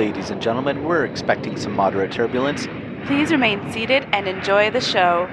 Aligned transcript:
Ladies 0.00 0.30
and 0.30 0.40
gentlemen, 0.40 0.84
we're 0.84 1.04
expecting 1.04 1.58
some 1.58 1.76
moderate 1.76 2.10
turbulence. 2.10 2.66
Please 3.04 3.30
remain 3.30 3.70
seated 3.70 4.08
and 4.14 4.26
enjoy 4.26 4.70
the 4.70 4.80
show. 4.80 5.28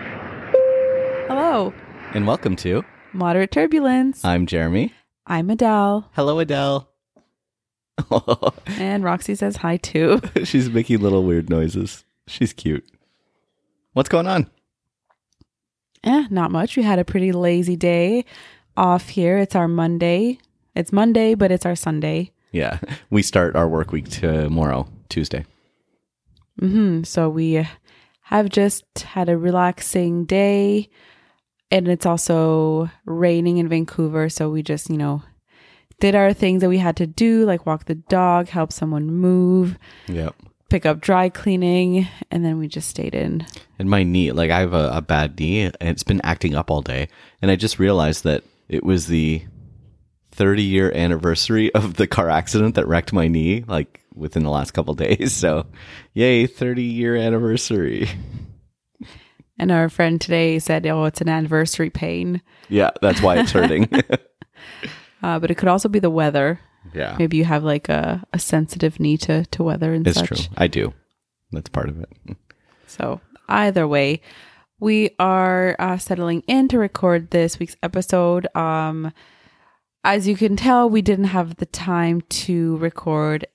Hello, 1.29 1.73
And 2.13 2.27
welcome 2.27 2.57
to 2.57 2.83
Moderate 3.13 3.51
Turbulence. 3.51 4.25
I'm 4.25 4.45
Jeremy. 4.45 4.93
I'm 5.25 5.49
Adele. 5.49 6.09
Hello, 6.15 6.39
Adele. 6.39 6.89
And 8.67 9.05
Roxy 9.05 9.35
says 9.35 9.55
hi 9.55 9.77
too. 9.77 10.19
She's 10.43 10.69
making 10.69 10.99
little 10.99 11.23
weird 11.23 11.49
noises. 11.49 12.03
She's 12.27 12.51
cute. 12.51 12.85
What's 13.93 14.09
going 14.09 14.27
on? 14.27 14.51
eh, 16.03 16.27
not 16.29 16.51
much. 16.51 16.75
We 16.75 16.83
had 16.83 16.99
a 16.99 17.05
pretty 17.05 17.31
lazy 17.31 17.77
day 17.77 18.25
off 18.75 19.07
here. 19.07 19.37
It's 19.37 19.55
our 19.55 19.69
Monday. 19.69 20.39
It's 20.75 20.91
Monday, 20.91 21.35
but 21.35 21.53
it's 21.53 21.65
our 21.65 21.77
Sunday. 21.77 22.33
Yeah, 22.51 22.79
we 23.09 23.21
start 23.21 23.55
our 23.55 23.67
work 23.67 23.91
week 23.91 24.09
tomorrow, 24.09 24.87
Tuesday. 25.09 25.45
hmm 26.59 27.03
So 27.03 27.29
we 27.29 27.67
have 28.23 28.49
just 28.49 28.83
had 28.99 29.29
a 29.29 29.37
relaxing 29.37 30.25
day. 30.25 30.89
And 31.69 31.89
it's 31.89 32.05
also 32.05 32.89
raining 33.05 33.57
in 33.57 33.67
Vancouver. 33.67 34.29
So 34.29 34.49
we 34.49 34.63
just, 34.63 34.89
you 34.89 34.97
know, 34.97 35.21
did 35.99 36.15
our 36.15 36.31
things 36.31 36.61
that 36.61 36.69
we 36.69 36.77
had 36.77 36.95
to 36.97 37.05
do, 37.07 37.45
like 37.45 37.65
walk 37.65 37.85
the 37.85 37.95
dog, 37.95 38.47
help 38.47 38.71
someone 38.71 39.07
move, 39.11 39.77
Yep. 40.07 40.33
pick 40.69 40.85
up 40.85 41.01
dry 41.01 41.27
cleaning, 41.27 42.07
and 42.31 42.45
then 42.45 42.57
we 42.57 42.69
just 42.69 42.87
stayed 42.87 43.13
in. 43.13 43.45
And 43.79 43.89
my 43.89 44.03
knee, 44.03 44.31
like 44.31 44.49
I 44.49 44.59
have 44.61 44.73
a, 44.73 44.91
a 44.93 45.01
bad 45.01 45.37
knee, 45.37 45.63
and 45.63 45.75
it's 45.89 46.03
been 46.03 46.21
acting 46.23 46.55
up 46.55 46.71
all 46.71 46.81
day. 46.81 47.09
And 47.41 47.51
I 47.51 47.57
just 47.57 47.79
realized 47.79 48.23
that 48.23 48.43
it 48.69 48.85
was 48.85 49.07
the 49.07 49.43
30 50.37 50.63
year 50.63 50.91
anniversary 50.93 51.73
of 51.73 51.95
the 51.95 52.07
car 52.07 52.29
accident 52.29 52.75
that 52.75 52.87
wrecked 52.87 53.11
my 53.11 53.27
knee, 53.27 53.65
like 53.67 54.01
within 54.13 54.43
the 54.43 54.51
last 54.51 54.71
couple 54.71 54.93
days. 54.93 55.33
So, 55.33 55.65
yay, 56.13 56.47
30 56.47 56.83
year 56.83 57.15
anniversary. 57.15 58.09
And 59.59 59.71
our 59.71 59.89
friend 59.89 60.21
today 60.21 60.59
said, 60.59 60.85
"Oh, 60.85 61.05
it's 61.05 61.19
an 61.19 61.29
anniversary 61.29 61.89
pain," 61.89 62.43
Yeah, 62.69 62.91
that's 63.01 63.21
why 63.21 63.39
it's 63.39 63.51
hurting. 63.51 63.89
uh, 65.23 65.39
but 65.39 65.49
it 65.49 65.55
could 65.55 65.67
also 65.67 65.89
be 65.89 65.97
the 65.97 66.11
weather. 66.11 66.59
yeah, 66.93 67.15
Maybe 67.17 67.37
you 67.37 67.45
have 67.45 67.63
like 67.63 67.89
a, 67.89 68.23
a 68.31 68.37
sensitive 68.37 68.99
knee 68.99 69.17
to, 69.17 69.45
to 69.45 69.63
weather 69.63 69.93
and 69.93 70.05
it's 70.07 70.19
such. 70.19 70.27
true. 70.27 70.37
I 70.55 70.67
do. 70.67 70.93
That's 71.51 71.69
part 71.69 71.89
of 71.89 71.99
it. 71.99 72.09
So 72.85 73.19
either 73.49 73.87
way, 73.87 74.21
we 74.79 75.15
are 75.17 75.75
uh, 75.79 75.97
settling 75.97 76.43
in 76.47 76.67
to 76.67 76.77
record 76.77 77.31
this 77.31 77.57
week's 77.57 77.77
episode. 77.81 78.47
Um, 78.55 79.11
as 80.03 80.27
you 80.27 80.35
can 80.35 80.55
tell, 80.55 80.89
we 80.89 81.01
didn't 81.01 81.25
have 81.25 81.57
the 81.57 81.65
time 81.65 82.21
to 82.21 82.77
record 82.77 83.45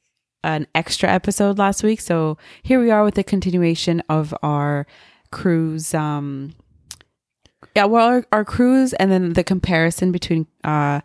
an 0.45 0.67
extra 0.75 1.09
episode 1.09 1.59
last 1.59 1.83
week, 1.83 2.01
so 2.01 2.37
here 2.63 2.81
we 2.81 2.91
are 2.91 3.05
with 3.05 3.15
the 3.15 3.25
continuation 3.25 4.03
of 4.09 4.35
our 4.43 4.87
cruise. 5.31 5.95
Um, 5.95 6.55
yeah, 7.77 7.85
well, 7.85 8.07
our, 8.07 8.25
our 8.33 8.45
cruise, 8.45 8.93
and 8.95 9.11
then 9.11 9.33
the 9.35 9.45
comparison 9.45 10.11
between 10.13 10.47
uh, 10.65 11.01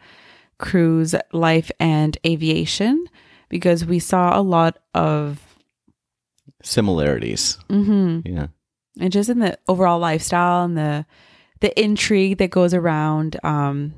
cruise 0.57 1.15
life 1.31 1.71
and 1.79 2.17
aviation, 2.25 3.05
because 3.47 3.85
we 3.85 3.99
saw 3.99 4.37
a 4.37 4.41
lot 4.41 4.79
of. 4.93 5.39
Similarities. 6.63 7.57
Mm-hmm. 7.69 8.27
Yeah. 8.27 8.47
and 8.99 9.11
just 9.13 9.29
in 9.29 9.39
the 9.39 9.57
overall 9.67 9.99
lifestyle 9.99 10.65
and 10.65 10.75
the 10.77 11.05
the 11.59 11.79
intrigue 11.81 12.37
that 12.39 12.49
goes 12.51 12.73
around 12.73 13.39
um, 13.43 13.93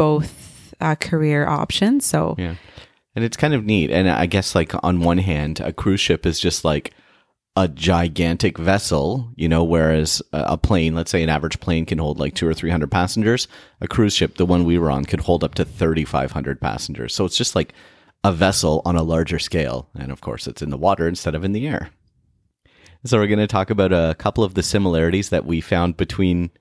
both 0.00 0.72
uh, 0.80 0.94
career 0.94 1.46
options. 1.46 2.06
So 2.06 2.34
Yeah. 2.38 2.54
And 3.14 3.22
it's 3.22 3.36
kind 3.36 3.52
of 3.52 3.66
neat. 3.66 3.90
And 3.90 4.08
I 4.08 4.24
guess, 4.26 4.54
like, 4.54 4.72
on 4.84 5.00
one 5.00 5.18
hand, 5.18 5.60
a 5.60 5.72
cruise 5.72 6.00
ship 6.00 6.24
is 6.24 6.38
just 6.40 6.64
like 6.64 6.94
a 7.56 7.68
gigantic 7.68 8.56
vessel, 8.56 9.32
you 9.34 9.48
know, 9.48 9.64
whereas 9.64 10.22
a 10.32 10.56
plane, 10.56 10.94
let's 10.94 11.10
say 11.10 11.22
an 11.22 11.28
average 11.28 11.58
plane 11.58 11.84
can 11.84 11.98
hold 11.98 12.20
like 12.20 12.34
two 12.34 12.46
or 12.46 12.54
300 12.54 12.88
passengers. 12.90 13.48
A 13.80 13.88
cruise 13.88 14.14
ship, 14.14 14.36
the 14.36 14.46
one 14.46 14.64
we 14.64 14.78
were 14.78 14.92
on, 14.92 15.04
could 15.04 15.20
hold 15.20 15.42
up 15.42 15.54
to 15.56 15.64
3,500 15.64 16.60
passengers. 16.60 17.14
So 17.14 17.24
it's 17.24 17.36
just 17.36 17.56
like 17.56 17.74
a 18.22 18.32
vessel 18.32 18.80
on 18.84 18.96
a 18.96 19.02
larger 19.02 19.40
scale. 19.40 19.88
And 19.98 20.12
of 20.12 20.20
course, 20.20 20.46
it's 20.46 20.62
in 20.62 20.70
the 20.70 20.78
water 20.78 21.08
instead 21.08 21.34
of 21.34 21.44
in 21.44 21.52
the 21.52 21.66
air. 21.66 21.90
So 23.04 23.18
we're 23.18 23.26
going 23.26 23.40
to 23.40 23.46
talk 23.48 23.70
about 23.70 23.92
a 23.92 24.14
couple 24.18 24.44
of 24.44 24.54
the 24.54 24.62
similarities 24.62 25.30
that 25.30 25.44
we 25.44 25.60
found 25.60 25.96
between 25.96 26.52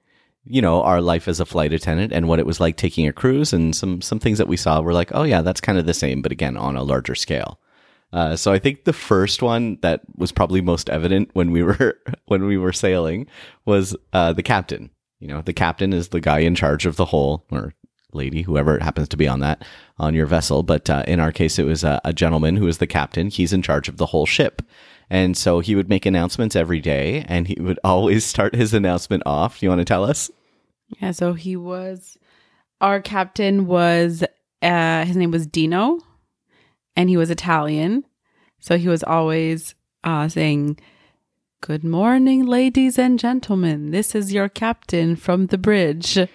you 0.49 0.61
know 0.61 0.81
our 0.81 0.99
life 0.99 1.27
as 1.27 1.39
a 1.39 1.45
flight 1.45 1.71
attendant 1.71 2.11
and 2.11 2.27
what 2.27 2.39
it 2.39 2.45
was 2.45 2.59
like 2.59 2.75
taking 2.75 3.07
a 3.07 3.13
cruise 3.13 3.53
and 3.53 3.75
some 3.75 4.01
some 4.01 4.19
things 4.19 4.37
that 4.39 4.47
we 4.47 4.57
saw 4.57 4.81
were 4.81 4.93
like 4.93 5.11
oh 5.13 5.23
yeah 5.23 5.41
that's 5.41 5.61
kind 5.61 5.77
of 5.77 5.85
the 5.85 5.93
same 5.93 6.21
but 6.21 6.31
again 6.31 6.57
on 6.57 6.75
a 6.75 6.83
larger 6.83 7.15
scale 7.15 7.59
uh, 8.11 8.35
so 8.35 8.51
I 8.51 8.59
think 8.59 8.85
the 8.85 8.93
first 8.93 9.41
one 9.41 9.77
that 9.81 10.01
was 10.15 10.31
probably 10.31 10.61
most 10.61 10.89
evident 10.89 11.29
when 11.33 11.51
we 11.51 11.63
were 11.63 11.97
when 12.25 12.45
we 12.45 12.57
were 12.57 12.73
sailing 12.73 13.27
was 13.65 13.95
uh, 14.13 14.33
the 14.33 14.43
captain. 14.43 14.89
You 15.19 15.27
know, 15.27 15.41
the 15.41 15.53
captain 15.53 15.93
is 15.93 16.09
the 16.09 16.21
guy 16.21 16.39
in 16.39 16.55
charge 16.55 16.85
of 16.85 16.95
the 16.95 17.05
whole 17.05 17.45
or 17.51 17.73
lady, 18.13 18.41
whoever 18.41 18.75
it 18.75 18.81
happens 18.81 19.09
to 19.09 19.17
be 19.17 19.27
on 19.27 19.41
that 19.41 19.63
on 19.99 20.15
your 20.15 20.25
vessel. 20.25 20.63
But 20.63 20.89
uh, 20.89 21.03
in 21.07 21.19
our 21.19 21.31
case, 21.31 21.59
it 21.59 21.65
was 21.65 21.83
a, 21.83 22.01
a 22.03 22.13
gentleman 22.13 22.55
who 22.55 22.67
is 22.67 22.79
the 22.79 22.87
captain. 22.87 23.29
He's 23.29 23.53
in 23.53 23.61
charge 23.61 23.87
of 23.89 23.97
the 23.97 24.07
whole 24.07 24.25
ship. 24.25 24.61
And 25.11 25.35
so 25.35 25.59
he 25.59 25.75
would 25.75 25.89
make 25.89 26.05
announcements 26.05 26.55
every 26.55 26.79
day, 26.79 27.25
and 27.27 27.47
he 27.47 27.57
would 27.59 27.79
always 27.83 28.25
start 28.25 28.55
his 28.55 28.73
announcement 28.73 29.23
off. 29.25 29.61
You 29.61 29.69
want 29.69 29.79
to 29.79 29.85
tell 29.85 30.03
us? 30.03 30.31
Yeah, 31.01 31.11
so 31.11 31.33
he 31.33 31.55
was 31.55 32.17
our 32.81 33.01
captain 33.01 33.65
was 33.65 34.23
uh, 34.61 35.05
his 35.05 35.15
name 35.15 35.31
was 35.31 35.47
Dino, 35.47 35.99
and 36.95 37.09
he 37.09 37.17
was 37.17 37.29
Italian. 37.29 38.05
So 38.59 38.77
he 38.77 38.87
was 38.87 39.03
always 39.03 39.75
uh, 40.03 40.27
saying, 40.27 40.79
"Good 41.61 41.83
morning, 41.83 42.45
ladies 42.45 42.97
and 42.97 43.19
gentlemen. 43.19 43.91
This 43.91 44.15
is 44.15 44.33
your 44.33 44.49
captain 44.49 45.15
from 45.15 45.47
the 45.47 45.57
bridge." 45.57 46.17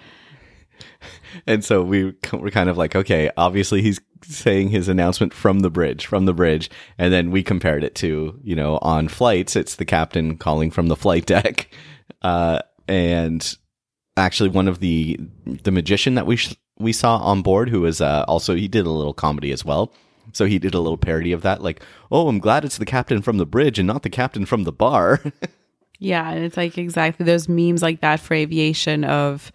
And 1.47 1.65
so 1.65 1.83
we 1.83 2.15
were 2.33 2.51
kind 2.51 2.69
of 2.69 2.77
like, 2.77 2.95
okay, 2.97 3.31
obviously 3.37 3.83
he's 3.83 4.01
saying 4.23 4.71
his 4.71 4.89
announcement 4.89 5.35
from 5.35 5.61
the 5.61 5.71
bridge, 5.71 6.07
from 6.07 6.25
the 6.25 6.33
bridge. 6.33 6.71
And 6.99 7.13
then 7.13 7.31
we 7.31 7.43
compared 7.43 7.85
it 7.85 7.95
to, 7.97 8.39
you 8.43 8.57
know, 8.57 8.79
on 8.83 9.09
flights, 9.09 9.57
it's 9.57 9.77
the 9.77 9.85
captain 9.85 10.37
calling 10.37 10.71
from 10.71 10.89
the 10.89 10.97
flight 10.97 11.27
deck. 11.27 11.69
Uh, 12.21 12.61
and 12.87 13.57
actually 14.17 14.49
one 14.49 14.69
of 14.69 14.81
the, 14.81 15.19
the 15.65 15.71
magician 15.71 16.15
that 16.15 16.27
we, 16.27 16.37
sh- 16.37 16.57
we 16.79 16.93
saw 16.93 17.19
on 17.19 17.43
board 17.43 17.69
who 17.69 17.81
was, 17.83 18.01
uh, 18.01 18.25
also, 18.29 18.55
he 18.55 18.69
did 18.69 18.87
a 18.87 18.91
little 18.91 19.15
comedy 19.15 19.53
as 19.53 19.65
well. 19.65 19.93
So 20.33 20.47
he 20.47 20.59
did 20.59 20.75
a 20.75 20.81
little 20.81 20.97
parody 20.97 21.33
of 21.33 21.43
that, 21.43 21.63
like, 21.63 21.83
oh, 22.11 22.29
I'm 22.29 22.39
glad 22.39 22.65
it's 22.65 22.79
the 22.79 22.87
captain 22.87 23.21
from 23.23 23.39
the 23.39 23.47
bridge 23.47 23.79
and 23.79 23.87
not 23.87 24.03
the 24.03 24.11
captain 24.11 24.47
from 24.47 24.65
the 24.65 24.73
bar. 24.73 25.21
Yeah, 26.01 26.29
and 26.31 26.45
it's 26.45 26.57
like 26.57 26.77
exactly 26.77 27.25
those 27.25 27.49
memes 27.49 27.81
like 27.81 28.01
that 28.01 28.21
for 28.21 28.35
aviation 28.35 29.05
of, 29.05 29.53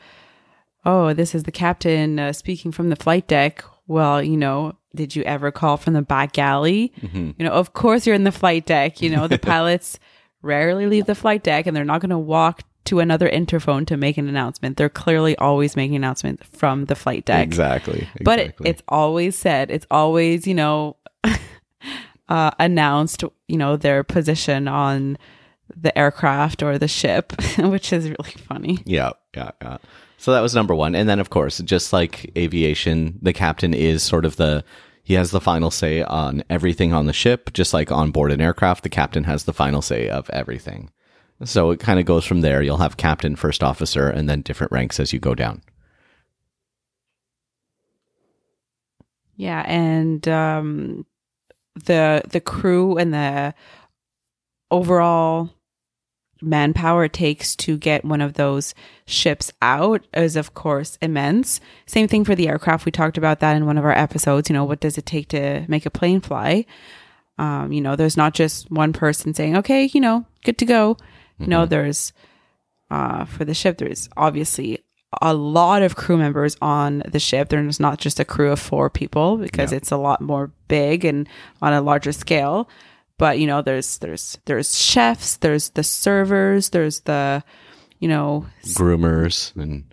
oh, 0.86 1.14
this 1.14 1.36
is 1.36 1.44
the 1.44 1.52
captain 1.52 2.18
uh, 2.18 2.34
speaking 2.34 2.72
from 2.72 2.90
the 2.90 2.96
flight 2.96 3.28
deck. 3.28 3.64
Well, 3.88 4.24
you 4.24 4.38
know, 4.38 4.74
did 4.96 5.16
you 5.16 5.24
ever 5.24 5.52
call 5.52 5.78
from 5.78 5.94
the 5.94 6.02
back 6.02 6.32
galley? 6.32 6.94
You 7.38 7.46
know, 7.46 7.52
of 7.52 7.74
course 7.74 8.08
you're 8.08 8.16
in 8.16 8.24
the 8.24 8.32
flight 8.32 8.66
deck. 8.66 9.02
You 9.02 9.10
know, 9.10 9.28
the 9.28 9.38
pilots 9.54 10.00
rarely 10.42 10.88
leave 10.88 11.06
the 11.06 11.14
flight 11.14 11.44
deck 11.44 11.68
and 11.68 11.76
they're 11.76 11.86
not 11.86 12.02
going 12.02 12.10
to 12.10 12.18
walk 12.18 12.62
to 12.90 13.00
another 13.00 13.30
interphone 13.30 13.86
to 13.86 13.96
make 13.96 14.18
an 14.18 14.28
announcement. 14.28 14.78
They're 14.78 14.90
clearly 14.90 15.38
always 15.38 15.76
making 15.76 15.96
announcements 15.96 16.44
from 16.52 16.86
the 16.86 16.96
flight 16.96 17.24
deck. 17.26 17.46
exactly. 17.46 18.10
But 18.22 18.40
it, 18.40 18.56
it's 18.66 18.82
always 18.88 19.38
said, 19.38 19.70
it's 19.70 19.86
always, 19.92 20.48
you 20.48 20.56
know, 20.56 20.98
uh, 22.30 22.52
announced, 22.58 23.24
you 23.48 23.58
know, 23.58 23.78
their 23.78 24.04
position 24.04 24.68
on 24.68 25.20
the 25.76 25.96
aircraft 25.96 26.64
or 26.64 26.80
the 26.80 26.88
ship, 26.88 27.34
which 27.60 27.94
is 27.94 28.10
really 28.10 28.32
funny. 28.48 28.80
Yeah, 28.86 29.12
yeah, 29.36 29.52
yeah. 29.62 29.78
So 30.18 30.34
that 30.34 30.42
was 30.42 30.56
number 30.56 30.74
one. 30.74 30.96
And 30.96 31.08
then, 31.08 31.20
of 31.20 31.30
course, 31.30 31.60
just 31.60 31.94
like 31.94 32.32
aviation, 32.36 33.20
the 33.22 33.34
captain 33.34 33.76
is 33.76 34.02
sort 34.02 34.26
of 34.26 34.38
the, 34.38 34.66
he 35.04 35.14
has 35.14 35.30
the 35.30 35.40
final 35.40 35.70
say 35.70 36.02
on 36.02 36.44
everything 36.50 36.92
on 36.92 37.06
the 37.06 37.14
ship. 37.14 37.54
Just 37.54 37.72
like 37.72 37.92
on 37.92 38.10
board 38.10 38.32
an 38.32 38.42
aircraft, 38.42 38.82
the 38.82 38.90
captain 38.90 39.26
has 39.26 39.44
the 39.44 39.54
final 39.54 39.84
say 39.84 40.10
of 40.10 40.28
everything. 40.32 40.90
So 41.44 41.72
it 41.72 41.80
kind 41.80 42.00
of 42.00 42.06
goes 42.06 42.26
from 42.26 42.42
there. 42.42 42.62
You'll 42.62 42.78
have 42.78 42.98
captain, 42.98 43.36
first 43.36 43.64
officer, 43.64 44.10
and 44.10 44.30
then 44.30 44.42
different 44.42 44.72
ranks 44.72 45.00
as 45.00 45.14
you 45.14 45.20
go 45.20 45.34
down. 45.34 45.62
Yeah, 49.38 49.64
and 49.66 50.28
um, 50.28 51.06
the 51.86 52.24
the 52.30 52.42
crew 52.42 52.98
and 52.98 53.14
the 53.14 53.54
overall 54.70 55.50
manpower 56.42 57.06
it 57.06 57.14
takes 57.14 57.56
to 57.56 57.78
get 57.78 58.06
one 58.06 58.22
of 58.22 58.34
those 58.34 58.74
ships 59.06 59.52
out 59.62 60.06
is 60.14 60.36
of 60.36 60.54
course 60.54 60.98
immense. 61.02 61.60
Same 61.86 62.08
thing 62.08 62.24
for 62.26 62.36
the 62.36 62.48
aircraft. 62.48 62.86
We 62.86 62.92
talked 62.92 63.18
about 63.18 63.40
that 63.40 63.56
in 63.56 63.66
one 63.66 63.78
of 63.78 63.86
our 63.86 63.98
episodes. 63.98 64.50
You 64.50 64.54
know, 64.54 64.66
what 64.66 64.80
does 64.82 64.98
it 64.98 65.06
take 65.06 65.30
to 65.30 65.66
make 65.70 65.86
a 65.86 65.90
plane 65.90 66.20
fly? 66.20 66.66
Um, 67.38 67.72
you 67.72 67.80
know, 67.80 67.96
there's 67.96 68.18
not 68.18 68.34
just 68.34 68.70
one 68.70 68.92
person 68.92 69.34
saying, 69.34 69.56
"Okay, 69.56 69.90
you 69.94 70.02
know, 70.02 70.26
good 70.44 70.58
to 70.58 70.66
go." 70.66 70.98
You 71.40 71.48
know, 71.48 71.66
there's 71.66 72.14
uh, 72.92 73.26
for 73.26 73.46
the 73.46 73.54
ship. 73.54 73.78
There's 73.78 74.10
obviously 74.18 74.80
a 75.22 75.34
lot 75.34 75.82
of 75.82 75.96
crew 75.96 76.18
members 76.18 76.56
on 76.62 77.02
the 77.08 77.20
ship. 77.20 77.50
There's 77.50 77.80
not 77.80 77.98
just 78.00 78.20
a 78.20 78.26
crew 78.26 78.52
of 78.52 78.60
four 78.60 78.90
people 78.90 79.38
because 79.38 79.72
Yeah. 79.72 79.78
it's 79.78 79.92
a 79.92 79.98
lot 79.98 80.22
more 80.22 80.52
big 80.68 81.06
and 81.06 81.28
on 81.62 81.74
a 81.74 81.82
larger 81.82 82.12
scale. 82.12 82.70
But 83.18 83.40
you 83.40 83.48
know, 83.48 83.62
there's 83.62 83.98
there's 84.00 84.38
there's 84.46 84.78
chefs, 84.78 85.38
there's 85.38 85.70
the 85.72 85.84
servers, 85.84 86.70
there's 86.70 87.02
the 87.02 87.44
you 88.00 88.08
know 88.08 88.46
groomers 88.66 89.56
and 89.56 89.84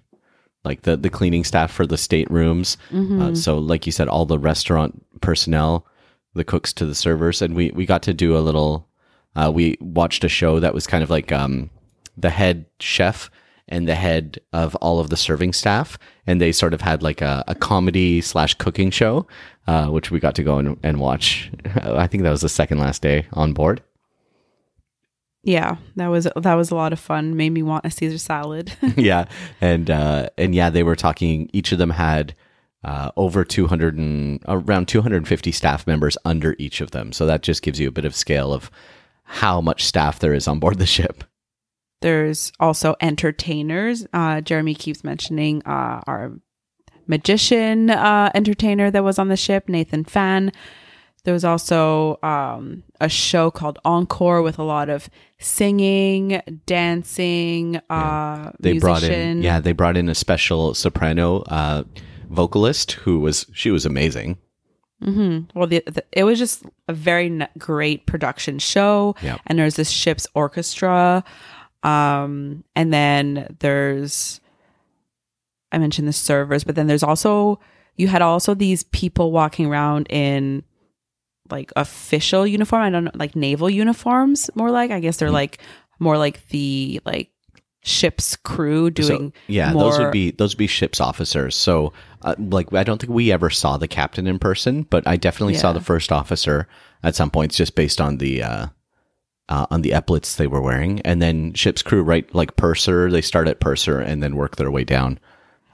like 0.64 0.82
the 0.82 0.96
the 0.96 1.10
cleaning 1.10 1.44
staff 1.44 1.70
for 1.72 1.86
the 1.86 1.96
staterooms. 1.96 2.76
Uh, 2.92 3.34
so, 3.34 3.58
like 3.58 3.86
you 3.86 3.92
said, 3.92 4.08
all 4.08 4.26
the 4.26 4.38
restaurant 4.38 5.02
personnel, 5.20 5.86
the 6.34 6.44
cooks 6.44 6.72
to 6.74 6.86
the 6.86 6.94
servers, 6.94 7.40
and 7.42 7.54
we 7.54 7.70
we 7.72 7.84
got 7.86 8.02
to 8.02 8.14
do 8.14 8.36
a 8.36 8.40
little. 8.40 8.86
Uh, 9.36 9.52
we 9.54 9.76
watched 9.80 10.24
a 10.24 10.28
show 10.28 10.58
that 10.58 10.74
was 10.74 10.86
kind 10.86 11.04
of 11.04 11.10
like 11.10 11.30
um, 11.30 11.70
the 12.16 12.30
head 12.30 12.64
chef 12.80 13.30
and 13.68 13.86
the 13.86 13.94
head 13.94 14.40
of 14.52 14.74
all 14.76 15.00
of 15.00 15.10
the 15.10 15.16
serving 15.16 15.52
staff, 15.52 15.98
and 16.26 16.40
they 16.40 16.52
sort 16.52 16.72
of 16.72 16.80
had 16.80 17.02
like 17.02 17.20
a, 17.20 17.44
a 17.46 17.54
comedy 17.54 18.20
slash 18.20 18.54
cooking 18.54 18.90
show, 18.90 19.26
uh, 19.66 19.88
which 19.88 20.10
we 20.10 20.20
got 20.20 20.34
to 20.36 20.42
go 20.42 20.58
and, 20.58 20.78
and 20.82 21.00
watch. 21.00 21.50
I 21.74 22.06
think 22.06 22.22
that 22.22 22.30
was 22.30 22.40
the 22.40 22.48
second 22.48 22.78
last 22.78 23.02
day 23.02 23.26
on 23.32 23.52
board. 23.52 23.82
yeah, 25.42 25.76
that 25.96 26.08
was 26.08 26.28
that 26.36 26.54
was 26.54 26.70
a 26.70 26.74
lot 26.74 26.92
of 26.92 27.00
fun. 27.00 27.36
Made 27.36 27.50
me 27.50 27.62
want 27.62 27.84
a 27.84 27.90
Caesar 27.90 28.18
salad. 28.18 28.72
yeah, 28.96 29.26
and 29.60 29.90
uh, 29.90 30.30
and 30.38 30.54
yeah, 30.54 30.70
they 30.70 30.82
were 30.82 30.96
talking. 30.96 31.50
Each 31.52 31.72
of 31.72 31.78
them 31.78 31.90
had 31.90 32.34
uh, 32.84 33.10
over 33.16 33.44
two 33.44 33.66
hundred 33.66 33.96
and 33.98 34.42
around 34.46 34.86
two 34.86 35.02
hundred 35.02 35.18
and 35.18 35.28
fifty 35.28 35.52
staff 35.52 35.86
members 35.86 36.16
under 36.24 36.54
each 36.58 36.80
of 36.80 36.92
them. 36.92 37.12
So 37.12 37.26
that 37.26 37.42
just 37.42 37.62
gives 37.62 37.80
you 37.80 37.88
a 37.88 37.92
bit 37.92 38.04
of 38.04 38.14
scale 38.14 38.52
of 38.52 38.70
how 39.26 39.60
much 39.60 39.84
staff 39.84 40.18
there 40.18 40.32
is 40.32 40.48
on 40.48 40.58
board 40.58 40.78
the 40.78 40.86
ship. 40.86 41.24
There's 42.00 42.52
also 42.60 42.94
entertainers. 43.00 44.06
Uh, 44.12 44.40
Jeremy 44.40 44.74
keeps 44.74 45.02
mentioning 45.02 45.62
uh, 45.66 46.02
our 46.06 46.32
magician 47.06 47.90
uh, 47.90 48.30
entertainer 48.34 48.90
that 48.90 49.04
was 49.04 49.18
on 49.18 49.28
the 49.28 49.36
ship, 49.36 49.68
Nathan 49.68 50.04
Fan. 50.04 50.52
There 51.24 51.34
was 51.34 51.44
also 51.44 52.20
um, 52.22 52.84
a 53.00 53.08
show 53.08 53.50
called 53.50 53.80
Encore 53.84 54.42
with 54.42 54.60
a 54.60 54.62
lot 54.62 54.88
of 54.88 55.10
singing, 55.40 56.40
dancing, 56.66 57.80
uh, 57.90 58.52
They 58.60 58.78
brought 58.78 59.02
in 59.02 59.42
yeah, 59.42 59.58
they 59.58 59.72
brought 59.72 59.96
in 59.96 60.08
a 60.08 60.14
special 60.14 60.72
soprano 60.74 61.40
uh, 61.42 61.82
vocalist 62.30 62.92
who 62.92 63.18
was 63.18 63.46
she 63.52 63.72
was 63.72 63.84
amazing. 63.84 64.38
Hmm 65.02 65.40
Well, 65.54 65.66
the, 65.66 65.82
the, 65.86 66.04
it 66.12 66.24
was 66.24 66.38
just 66.38 66.64
a 66.88 66.92
very 66.92 67.26
n- 67.26 67.48
great 67.58 68.06
production 68.06 68.58
show. 68.58 69.14
Yeah. 69.22 69.38
And 69.46 69.58
there's 69.58 69.76
this 69.76 69.90
ship's 69.90 70.26
orchestra. 70.34 71.22
Um, 71.82 72.64
and 72.74 72.92
then 72.92 73.56
there's, 73.60 74.40
I 75.70 75.78
mentioned 75.78 76.08
the 76.08 76.12
servers, 76.12 76.64
but 76.64 76.74
then 76.74 76.86
there's 76.86 77.02
also, 77.02 77.60
you 77.96 78.08
had 78.08 78.22
also 78.22 78.54
these 78.54 78.84
people 78.84 79.32
walking 79.32 79.66
around 79.66 80.06
in 80.10 80.62
like 81.50 81.72
official 81.76 82.46
uniform. 82.46 82.82
I 82.82 82.90
don't 82.90 83.04
know, 83.04 83.10
like 83.14 83.36
naval 83.36 83.70
uniforms, 83.70 84.50
more 84.54 84.70
like. 84.70 84.90
I 84.90 85.00
guess 85.00 85.18
they're 85.18 85.30
like 85.30 85.58
more 85.98 86.18
like 86.18 86.46
the 86.48 87.00
like 87.04 87.30
ship's 87.86 88.34
crew 88.36 88.90
doing. 88.90 89.32
so, 89.32 89.40
yeah, 89.46 89.72
more, 89.72 89.84
those 89.84 89.98
would 90.00 90.10
be 90.12 90.32
those 90.32 90.54
would 90.54 90.58
be 90.58 90.66
ship's 90.66 91.00
officers. 91.00 91.54
So, 91.54 91.92
uh, 92.22 92.34
like, 92.38 92.72
I 92.74 92.82
don't 92.82 93.00
think 93.00 93.12
we 93.12 93.30
ever 93.32 93.48
saw 93.48 93.76
the 93.76 93.88
captain 93.88 94.26
in 94.26 94.38
person, 94.38 94.82
but 94.82 95.06
I 95.06 95.16
definitely 95.16 95.54
saw 95.54 95.72
the 95.72 95.80
first 95.80 96.10
officer 96.12 96.66
at 97.02 97.14
some 97.14 97.30
points, 97.30 97.56
just 97.56 97.74
based 97.76 98.00
on 98.00 98.18
the 98.18 98.42
uh, 98.42 98.66
uh, 99.48 99.66
on 99.70 99.82
the 99.82 99.92
epaulets 99.92 100.34
they 100.36 100.48
were 100.48 100.60
wearing, 100.60 101.00
and 101.02 101.22
then 101.22 101.54
ship's 101.54 101.82
crew, 101.82 102.02
right? 102.02 102.32
Like 102.34 102.56
purser, 102.56 103.10
they 103.10 103.22
start 103.22 103.46
at 103.46 103.60
purser 103.60 104.00
and 104.00 104.22
then 104.22 104.34
work 104.36 104.56
their 104.56 104.70
way 104.70 104.82
down. 104.84 105.20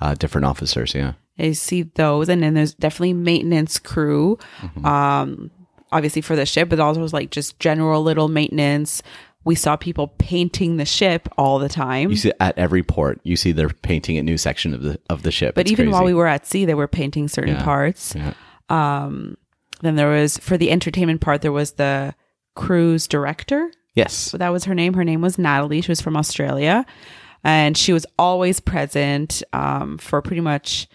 Uh, 0.00 0.14
different 0.14 0.44
officers, 0.44 0.94
yeah, 0.94 1.12
I 1.38 1.53
see 1.53 1.82
those, 1.85 2.29
and 2.29 2.43
then 2.43 2.55
there's 2.55 2.75
definitely 2.75 3.14
maintenance 3.14 3.79
crew, 3.79 4.37
Mm-hmm. 4.61 4.85
um, 4.85 5.50
obviously 5.93 6.23
for 6.23 6.35
the 6.37 6.44
ship, 6.44 6.69
but 6.69 6.81
also 6.81 7.06
like 7.09 7.31
just 7.31 7.59
general 7.61 8.03
little 8.03 8.29
maintenance. 8.29 9.03
We 9.44 9.54
saw 9.56 9.76
people 9.76 10.08
painting 10.18 10.76
the 10.76 10.84
ship 10.84 11.28
all 11.36 11.58
the 11.58 11.68
time. 11.68 12.10
you 12.10 12.16
see 12.16 12.32
at 12.40 12.56
every 12.58 12.82
port, 12.82 13.20
you 13.24 13.36
see 13.36 13.52
they're 13.52 13.68
painting 13.68 14.16
a 14.18 14.22
new 14.22 14.38
section 14.38 14.72
of 14.74 14.82
the 14.82 15.00
of 15.10 15.22
the 15.22 15.30
ship. 15.32 15.54
but 15.54 15.62
It's 15.62 15.72
even 15.72 15.90
while 15.90 16.04
we 16.04 16.14
were 16.14 16.26
at 16.28 16.46
sea, 16.46 16.64
they 16.64 16.74
were 16.74 16.88
painting 16.88 17.28
certain 17.28 17.54
Yeah. 17.56 17.64
parts. 17.64 18.14
Yeah. 18.14 18.34
Um, 18.68 19.36
then 19.80 19.96
there 19.96 20.10
was 20.10 20.38
for 20.38 20.56
the 20.56 20.70
entertainment 20.70 21.20
part, 21.20 21.42
there 21.42 21.52
was 21.52 21.72
the 21.72 22.14
cruise 22.54 23.06
director. 23.08 23.70
yes, 23.94 24.12
So 24.14 24.38
that 24.38 24.50
was 24.50 24.64
her 24.64 24.74
name. 24.74 24.94
Her 24.94 25.04
name 25.04 25.20
was 25.20 25.38
Natalie. 25.38 25.80
She 25.80 25.90
was 25.90 26.00
from 26.00 26.16
Australia. 26.16 26.86
And 27.44 27.76
she 27.76 27.92
was 27.92 28.06
always 28.18 28.60
present 28.60 29.42
um, 29.52 29.98
for 29.98 30.22
pretty 30.22 30.40
much 30.42 30.86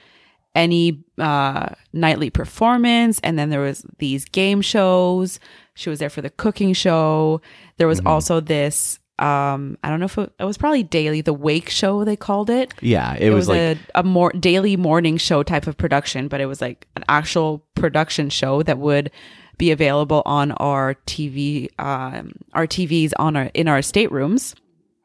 any 0.55 1.03
uh, 1.17 1.69
nightly 1.93 2.29
performance. 2.29 3.19
And 3.23 3.37
then 3.37 3.49
there 3.49 3.61
was 3.61 3.85
these 3.99 4.25
game 4.25 4.61
shows. 4.61 5.39
She 5.75 5.89
was 5.89 5.99
there 5.99 6.09
for 6.09 6.21
the 6.21 6.29
cooking 6.29 6.73
show. 6.73 7.41
There 7.77 7.87
was 7.87 8.01
also 8.05 8.39
this, 8.39 8.99
um, 9.19 9.77
I 9.83 9.89
don't 9.89 9.99
know 9.99 10.05
if 10.05 10.17
it, 10.17 10.31
it 10.39 10.43
was 10.45 10.57
probably 10.57 10.83
daily, 10.83 11.21
the 11.21 11.33
wake 11.33 11.69
show, 11.69 12.03
they 12.03 12.15
called 12.15 12.49
it. 12.49 12.73
yeah, 12.81 13.13
it, 13.15 13.23
It, 13.23 13.29
was, 13.29 13.47
was, 13.47 13.49
like 13.49 13.77
a, 13.95 13.99
a 13.99 14.03
more 14.03 14.31
daily 14.31 14.75
morning 14.77 15.17
show 15.17 15.43
type 15.43 15.67
of 15.67 15.77
production, 15.77 16.27
but 16.27 16.41
it 16.41 16.47
was 16.47 16.61
like 16.61 16.87
an 16.95 17.03
actual 17.07 17.63
production 17.75 18.29
show 18.29 18.63
that 18.63 18.79
would 18.79 19.11
be 19.57 19.71
available 19.71 20.21
on 20.25 20.51
our 20.53 20.95
TV, 21.05 21.69
um, 21.79 22.31
our 22.53 22.67
TVs 22.67 23.13
on 23.17 23.35
our 23.35 23.45
in 23.53 23.67
our 23.67 23.81
staterooms. 23.81 24.55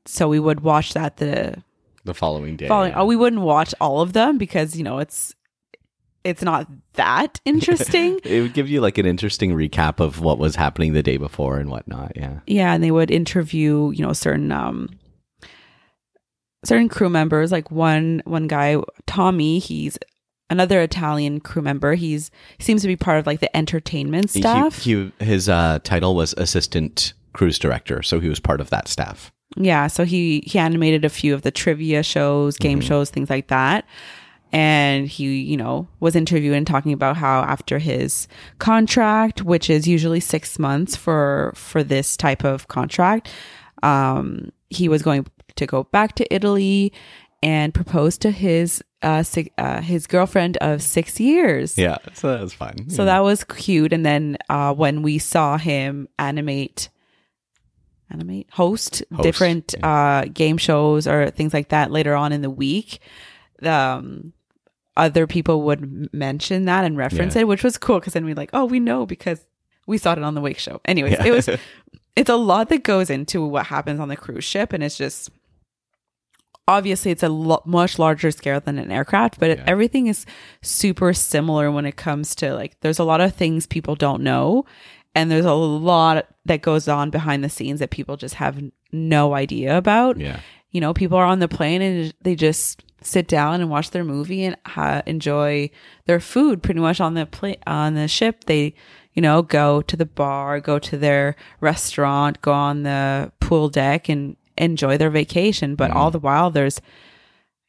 So 0.05 0.29
we 0.29 0.41
would 0.41 0.61
watch 0.61 0.95
that 0.95 1.19
the 1.19 1.63
the 2.05 2.15
following 2.15 2.57
day. 2.57 2.69
following. 2.69 2.93
Oh, 2.95 3.05
we 3.05 3.17
wouldn't 3.17 3.43
watch 3.43 3.75
all 3.81 4.01
of 4.01 4.13
them 4.13 4.39
because 4.39 4.77
you 4.77 4.85
know 4.85 4.99
it's 4.99 5.35
it's 6.25 6.43
not 6.43 6.69
that 6.95 7.41
interesting. 7.45 8.21
It 8.25 8.43
would 8.43 8.55
give 8.55 8.69
you 8.69 8.81
like 8.81 8.99
an 8.99 9.07
interesting 9.07 9.53
recap 9.53 10.01
of 10.01 10.21
what 10.21 10.39
was 10.39 10.57
happening 10.57 10.93
the 10.93 11.03
day 11.03 11.17
before 11.17 11.59
and 11.59 11.71
whatnot. 11.71 12.13
Yeah. 12.17 12.41
yeah, 12.47 12.75
and 12.75 12.83
they 12.83 12.91
would 12.91 13.11
interview 13.11 13.91
you 13.91 14.05
know 14.05 14.13
certain 14.13 14.53
um 14.53 14.89
certain 16.65 16.89
crew 16.89 17.09
members. 17.09 17.53
Like 17.53 17.71
one 17.71 18.23
one 18.25 18.47
guy, 18.47 18.77
Tommy, 19.07 19.59
he's 19.59 19.99
another 20.51 20.81
Italian 20.81 21.41
crew 21.41 21.63
member. 21.63 21.95
He's 21.95 22.31
he 22.59 22.65
seems 22.65 22.83
to 22.83 22.89
be 22.89 22.97
part 22.97 23.19
of 23.19 23.27
like 23.27 23.41
the 23.41 23.55
entertainment 23.57 24.31
He- 24.33 24.41
staff. 24.41 24.83
He, 24.83 25.13
his 25.19 25.49
uh, 25.49 25.81
title 25.83 26.15
was 26.15 26.35
assistant 26.37 27.15
cruise 27.33 27.59
director, 27.59 28.03
so 28.03 28.21
he 28.21 28.29
was 28.29 28.39
part 28.41 28.61
of 28.61 28.71
that 28.71 28.89
staff. 28.89 29.33
Yeah, 29.57 29.87
so 29.87 30.05
he 30.05 30.43
he 30.47 30.59
animated 30.59 31.05
a 31.05 31.09
few 31.09 31.35
of 31.35 31.43
the 31.43 31.51
trivia 31.51 32.03
shows, 32.03 32.57
game 32.57 32.81
shows, 32.81 33.11
things 33.11 33.31
like 33.31 33.49
that. 33.49 33.85
And 34.55 35.09
he, 35.09 35.41
you 35.41 35.57
know, 35.57 35.89
was 36.01 36.15
interviewed 36.15 36.55
and 36.55 36.67
talking 36.67 36.93
about 36.93 37.17
how 37.17 37.41
after 37.41 37.79
his 37.79 38.29
contract, 38.59 39.43
which 39.43 39.71
is 39.71 39.89
usually 39.89 40.21
six 40.21 40.59
months 40.59 40.97
for 40.97 41.53
for 41.57 41.83
this 41.83 42.17
type 42.17 42.45
of 42.45 42.69
contract, 42.69 43.31
um, 43.83 44.53
he 44.71 44.89
was 44.89 45.03
going 45.03 45.27
to 45.57 45.67
go 45.67 45.85
back 45.85 46.15
to 46.17 46.35
Italy 46.35 46.93
and 47.43 47.75
propose 47.75 48.17
to 48.19 48.31
his 48.31 48.83
uh, 49.03 49.25
uh 49.59 49.81
his 49.81 50.07
girlfriend 50.07 50.57
of 50.59 50.83
six 50.83 51.19
years. 51.19 51.77
Yeah, 51.77 51.99
so 52.15 52.33
that 52.33 52.41
was 52.41 52.55
fun. 52.55 52.89
So 52.89 53.05
that 53.05 53.21
was 53.21 53.45
cute. 53.45 53.93
And 53.93 54.07
then 54.07 54.37
uh, 54.49 54.73
when 54.75 55.03
we 55.03 55.19
saw 55.19 55.59
him 55.59 56.09
animate, 56.19 56.89
animate, 58.13 58.49
host, 58.53 59.03
Host, 59.13 59.23
different 59.23 59.75
uh, 59.83 60.27
game 60.33 60.59
shows 60.59 61.07
or 61.07 61.31
things 61.31 61.53
like 61.55 61.69
that 61.71 61.91
later 61.91 62.15
on 62.15 62.33
in 62.33 62.43
the 62.43 62.51
week, 62.51 63.01
um, 63.63 64.33
other 64.97 65.27
people 65.27 65.63
would 65.63 66.13
mention 66.13 66.67
that 66.67 66.85
and 66.85 66.97
reference 66.97 67.35
Yeah. 67.35 67.43
it, 67.43 67.49
which 67.49 67.65
was 67.65 67.79
cool 67.79 67.99
because 68.01 68.13
then 68.13 68.25
we 68.25 68.35
like, 68.35 68.51
oh, 68.53 68.65
we 68.67 68.79
know 68.81 69.07
because 69.07 69.45
we 69.87 69.99
saw 69.99 70.13
it 70.13 70.19
on 70.23 70.35
the 70.35 70.41
Wake 70.41 70.59
Show. 70.59 70.81
Anyways, 70.85 71.13
Yeah. 71.13 71.27
it 71.27 71.31
was. 71.33 71.49
It's 72.15 72.29
a 72.29 72.37
lot 72.37 72.69
that 72.69 72.83
goes 72.83 73.09
into 73.09 73.43
what 73.47 73.65
happens 73.67 73.99
on 73.99 74.09
the 74.09 74.17
cruise 74.19 74.45
ship, 74.45 74.75
and 74.75 74.85
it's 74.85 74.99
just 74.99 75.31
obviously 76.69 77.11
it's 77.11 77.23
a 77.23 77.29
lo- 77.29 77.63
much 77.65 77.99
larger 77.99 78.31
scale 78.31 78.61
than 78.61 78.79
an 78.79 78.93
aircraft 78.93 79.41
but 79.41 79.51
it, 79.51 79.59
Yeah. 79.59 79.65
everything 79.67 80.07
is 80.07 80.25
super 80.63 81.13
similar 81.13 81.71
when 81.73 81.87
it 81.87 81.97
comes 81.97 82.35
to 82.37 82.55
like 82.55 82.79
there's 82.83 83.01
a 83.01 83.05
lot 83.05 83.21
of 83.21 83.35
things 83.35 83.67
people 83.67 83.97
don't 83.97 84.23
know 84.23 84.65
and 85.15 85.31
there's 85.31 85.45
a 85.45 85.53
lot 85.55 86.27
that 86.47 86.63
goes 86.63 86.89
on 86.89 87.11
behind 87.11 87.45
the 87.45 87.49
scenes 87.49 87.81
that 87.81 87.91
people 87.91 88.17
just 88.17 88.37
have 88.37 88.63
no 88.93 89.35
idea 89.35 89.77
about. 89.77 90.19
Yeah, 90.19 90.41
you 90.71 90.81
know 90.81 90.93
people 90.95 91.19
are 91.19 91.27
on 91.27 91.39
the 91.39 91.49
plane 91.49 91.83
and 91.83 92.15
they 92.23 92.35
just 92.35 92.83
sit 93.03 93.27
down 93.27 93.61
and 93.61 93.69
watch 93.69 93.91
their 93.91 94.05
movie 94.05 94.45
and 94.45 94.57
ha- 94.65 95.03
enjoy 95.07 95.69
their 96.07 96.21
food 96.21 96.63
pretty 96.63 96.79
much 96.81 97.01
on 97.01 97.15
the 97.15 97.27
plane 97.27 97.57
on 97.67 97.95
the 97.95 98.09
ship. 98.09 98.45
They 98.45 98.75
you 99.15 99.23
know 99.23 99.43
go 99.43 99.83
to 99.83 99.97
the 99.97 100.07
bar 100.07 100.61
go 100.61 100.79
to 100.79 100.97
their 100.97 101.37
restaurant 101.61 102.41
go 102.41 102.53
on 102.53 102.83
the 102.85 103.31
pool 103.41 103.69
deck 103.69 104.09
and 104.09 104.37
enjoy 104.57 104.97
their 104.99 105.11
vacation. 105.11 105.75
But 105.75 105.91
mm-hmm. 105.91 105.99
all 105.99 106.11
the 106.11 106.19
while 106.19 106.51
there's 106.51 106.81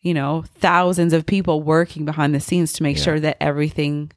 you 0.02 0.14
know 0.14 0.44
thousands 0.56 1.14
of 1.14 1.26
people 1.26 1.62
working 1.62 2.06
behind 2.06 2.34
the 2.36 2.40
scenes 2.40 2.74
to 2.74 2.84
make 2.84 2.98
Yeah. 2.98 3.04
sure 3.04 3.20
that 3.20 3.38
everything 3.42 4.12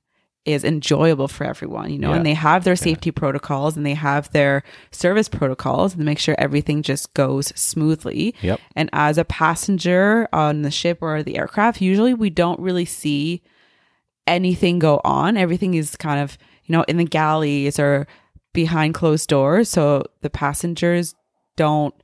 is 0.46 0.64
enjoyable 0.64 1.28
for 1.28 1.44
everyone, 1.44 1.90
you 1.90 1.98
know, 1.98 2.10
Yeah. 2.10 2.16
and 2.16 2.24
they 2.26 2.34
have 2.34 2.64
their 2.64 2.76
safety 2.76 3.10
protocols 3.10 3.76
and 3.76 3.84
they 3.84 3.94
have 3.94 4.30
their 4.30 4.62
service 4.92 5.28
protocols 5.28 5.94
and 5.94 6.04
make 6.04 6.18
sure 6.20 6.36
everything 6.38 6.82
just 6.82 7.12
goes 7.14 7.48
smoothly. 7.56 8.34
Yep. 8.42 8.60
And 8.76 8.88
as 8.92 9.18
a 9.18 9.24
passenger 9.24 10.28
on 10.32 10.62
the 10.62 10.70
ship 10.70 10.98
or 11.00 11.22
the 11.22 11.36
aircraft, 11.36 11.80
usually 11.80 12.14
we 12.14 12.30
don't 12.30 12.60
really 12.60 12.84
see 12.84 13.42
anything 14.26 14.78
go 14.78 15.00
on. 15.04 15.36
Everything 15.36 15.74
is 15.74 15.96
kind 15.96 16.20
of, 16.20 16.38
you 16.64 16.72
know, 16.72 16.82
in 16.88 16.96
the 16.96 17.04
galleys 17.04 17.78
or 17.78 18.06
behind 18.52 18.94
closed 18.94 19.28
doors. 19.28 19.68
So 19.68 20.04
the 20.22 20.30
passengers 20.30 21.14
don't, 21.56 21.94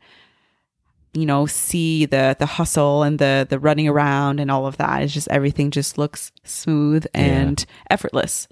you 1.14 1.26
know, 1.26 1.46
see 1.46 2.06
the 2.06 2.36
the 2.38 2.46
hustle 2.46 3.02
and 3.02 3.18
the 3.18 3.46
the 3.48 3.58
running 3.58 3.88
around 3.88 4.40
and 4.40 4.50
all 4.50 4.66
of 4.66 4.76
that. 4.78 5.02
It's 5.02 5.12
just 5.12 5.28
everything 5.28 5.70
just 5.70 5.98
looks 5.98 6.32
smooth 6.44 7.06
and 7.14 7.64
effortless. 7.90 8.48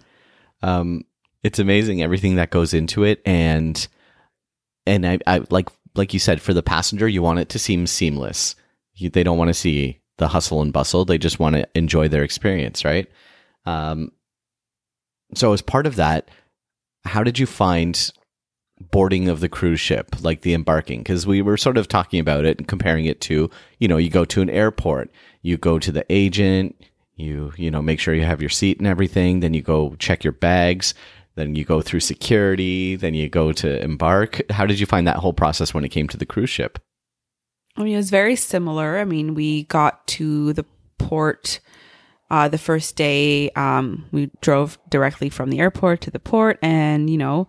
um, 0.63 1.05
it's 1.43 1.59
amazing 1.59 2.03
everything 2.03 2.37
that 2.37 2.51
goes 2.51 2.75
into 2.75 3.05
it. 3.05 3.23
And 3.25 3.87
and 4.87 5.07
I, 5.07 5.19
I 5.27 5.43
like 5.51 5.69
like 5.95 6.13
you 6.13 6.21
said 6.21 6.41
for 6.43 6.53
the 6.53 6.63
passenger 6.63 7.09
you 7.09 7.23
want 7.23 7.39
it 7.39 7.49
to 7.51 7.59
seem 7.59 7.87
seamless. 7.87 8.57
You, 8.95 9.09
they 9.09 9.23
don't 9.23 9.39
want 9.39 9.49
to 9.49 9.55
see 9.55 10.01
the 10.19 10.29
hustle 10.29 10.61
and 10.61 10.73
bustle. 10.73 11.07
They 11.07 11.17
just 11.17 11.39
want 11.39 11.57
to 11.57 11.67
enjoy 11.75 12.09
their 12.09 12.23
experience 12.23 12.85
right? 12.85 13.11
Um, 13.65 14.13
so 15.35 15.53
as 15.53 15.63
part 15.63 15.87
of 15.87 15.97
that 15.97 16.29
how 17.05 17.23
did 17.23 17.39
you 17.39 17.47
find 17.47 18.13
boarding 18.91 19.29
of 19.29 19.41
the 19.41 19.49
cruise 19.49 19.81
ship 19.81 20.17
like 20.23 20.41
the 20.41 20.55
embarking 20.55 21.01
because 21.01 21.27
we 21.27 21.43
were 21.43 21.57
sort 21.57 21.77
of 21.77 21.87
talking 21.87 22.19
about 22.19 22.45
it 22.45 22.59
and 22.59 22.67
comparing 22.67 23.05
it 23.05 23.21
to 23.21 23.51
you 23.79 23.87
know 23.87 23.97
you 23.97 24.11
go 24.11 24.25
to 24.25 24.43
an 24.43 24.51
airport 24.51 25.11
you 25.43 25.57
go 25.57 25.79
to 25.79 25.93
the 25.93 26.05
agent 26.11 26.75
you 27.17 27.53
you 27.57 27.71
know 27.71 27.83
make 27.83 28.01
sure 28.01 28.15
you 28.15 28.25
have 28.25 28.41
your 28.41 28.51
seat 28.51 28.79
and 28.79 28.87
everything 28.87 29.41
then 29.41 29.55
you 29.55 29.63
go 29.63 29.95
check 29.99 30.25
your 30.25 30.33
bags 30.33 30.95
then 31.37 31.55
you 31.55 31.65
go 31.65 31.81
through 31.81 32.01
security 32.01 32.97
then 32.97 33.15
you 33.15 33.29
go 33.29 33.53
to 33.53 33.83
embark 33.83 34.41
how 34.51 34.67
did 34.67 34.81
you 34.81 34.87
find 34.87 35.07
that 35.07 35.17
whole 35.17 35.35
process 35.35 35.75
when 35.75 35.85
it 35.85 35.91
came 35.91 36.09
to 36.09 36.17
the 36.17 36.27
cruise 36.27 36.51
ship 36.51 36.79
I 37.77 37.83
mean, 37.83 37.95
it 37.95 37.99
was 37.99 38.11
very 38.11 38.37
similar. 38.37 38.99
I 38.99 39.05
mean, 39.05 39.35
we 39.35 39.65
got 39.65 40.07
to 40.09 40.53
the 40.53 40.65
port 40.99 41.61
uh, 42.31 42.49
the 42.49 42.59
first 42.59 42.97
day. 42.97 43.51
Um, 43.51 44.07
we 44.13 44.31
drove 44.41 44.79
directly 44.89 45.31
from 45.31 45.51
the 45.51 45.61
airport 45.61 46.03
to 46.03 46.11
the 46.11 46.19
port, 46.19 46.59
and 46.63 47.09
you 47.09 47.17
know, 47.17 47.49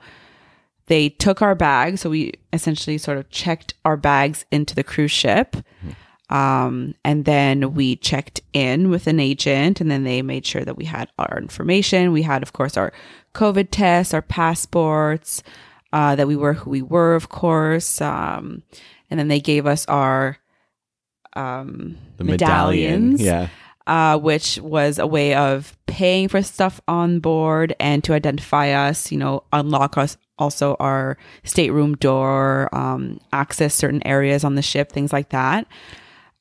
they 0.87 1.09
took 1.09 1.41
our 1.41 1.55
bags. 1.55 2.01
So 2.01 2.09
we 2.09 2.33
essentially 2.53 2.97
sort 2.97 3.17
of 3.17 3.29
checked 3.29 3.73
our 3.85 3.97
bags 3.97 4.45
into 4.51 4.75
the 4.75 4.83
cruise 4.83 5.11
ship. 5.11 5.55
Um, 6.29 6.95
and 7.03 7.25
then 7.25 7.73
we 7.73 7.97
checked 7.97 8.39
in 8.53 8.89
with 8.89 9.07
an 9.07 9.19
agent, 9.19 9.81
and 9.81 9.91
then 9.91 10.05
they 10.05 10.21
made 10.21 10.45
sure 10.45 10.63
that 10.63 10.77
we 10.77 10.85
had 10.85 11.09
our 11.19 11.37
information. 11.37 12.13
We 12.13 12.21
had, 12.21 12.41
of 12.41 12.53
course, 12.53 12.77
our 12.77 12.93
COVID 13.33 13.67
tests, 13.69 14.13
our 14.13 14.21
passports, 14.21 15.43
uh, 15.91 16.15
that 16.15 16.27
we 16.27 16.37
were 16.37 16.53
who 16.53 16.69
we 16.69 16.81
were, 16.81 17.15
of 17.15 17.27
course. 17.27 17.99
Um, 17.99 18.63
and 19.09 19.19
then 19.19 19.27
they 19.27 19.41
gave 19.41 19.65
us 19.65 19.85
our 19.87 20.37
um, 21.33 21.97
the 22.15 22.23
medallions, 22.23 23.13
medallion 23.13 23.17
yeah 23.17 23.47
uh, 23.87 24.17
which 24.17 24.59
was 24.59 24.99
a 24.99 25.07
way 25.07 25.33
of 25.33 25.77
paying 25.85 26.27
for 26.27 26.41
stuff 26.41 26.79
on 26.87 27.19
board 27.19 27.75
and 27.79 28.03
to 28.03 28.13
identify 28.13 28.71
us, 28.71 29.11
you 29.11 29.17
know, 29.17 29.43
unlock 29.51 29.97
us 29.97 30.17
also 30.39 30.75
our 30.79 31.17
stateroom 31.43 31.95
door, 31.95 32.69
um, 32.73 33.19
access 33.33 33.73
certain 33.75 34.05
areas 34.07 34.43
on 34.43 34.55
the 34.55 34.61
ship, 34.61 34.91
things 34.91 35.13
like 35.13 35.29
that. 35.29 35.67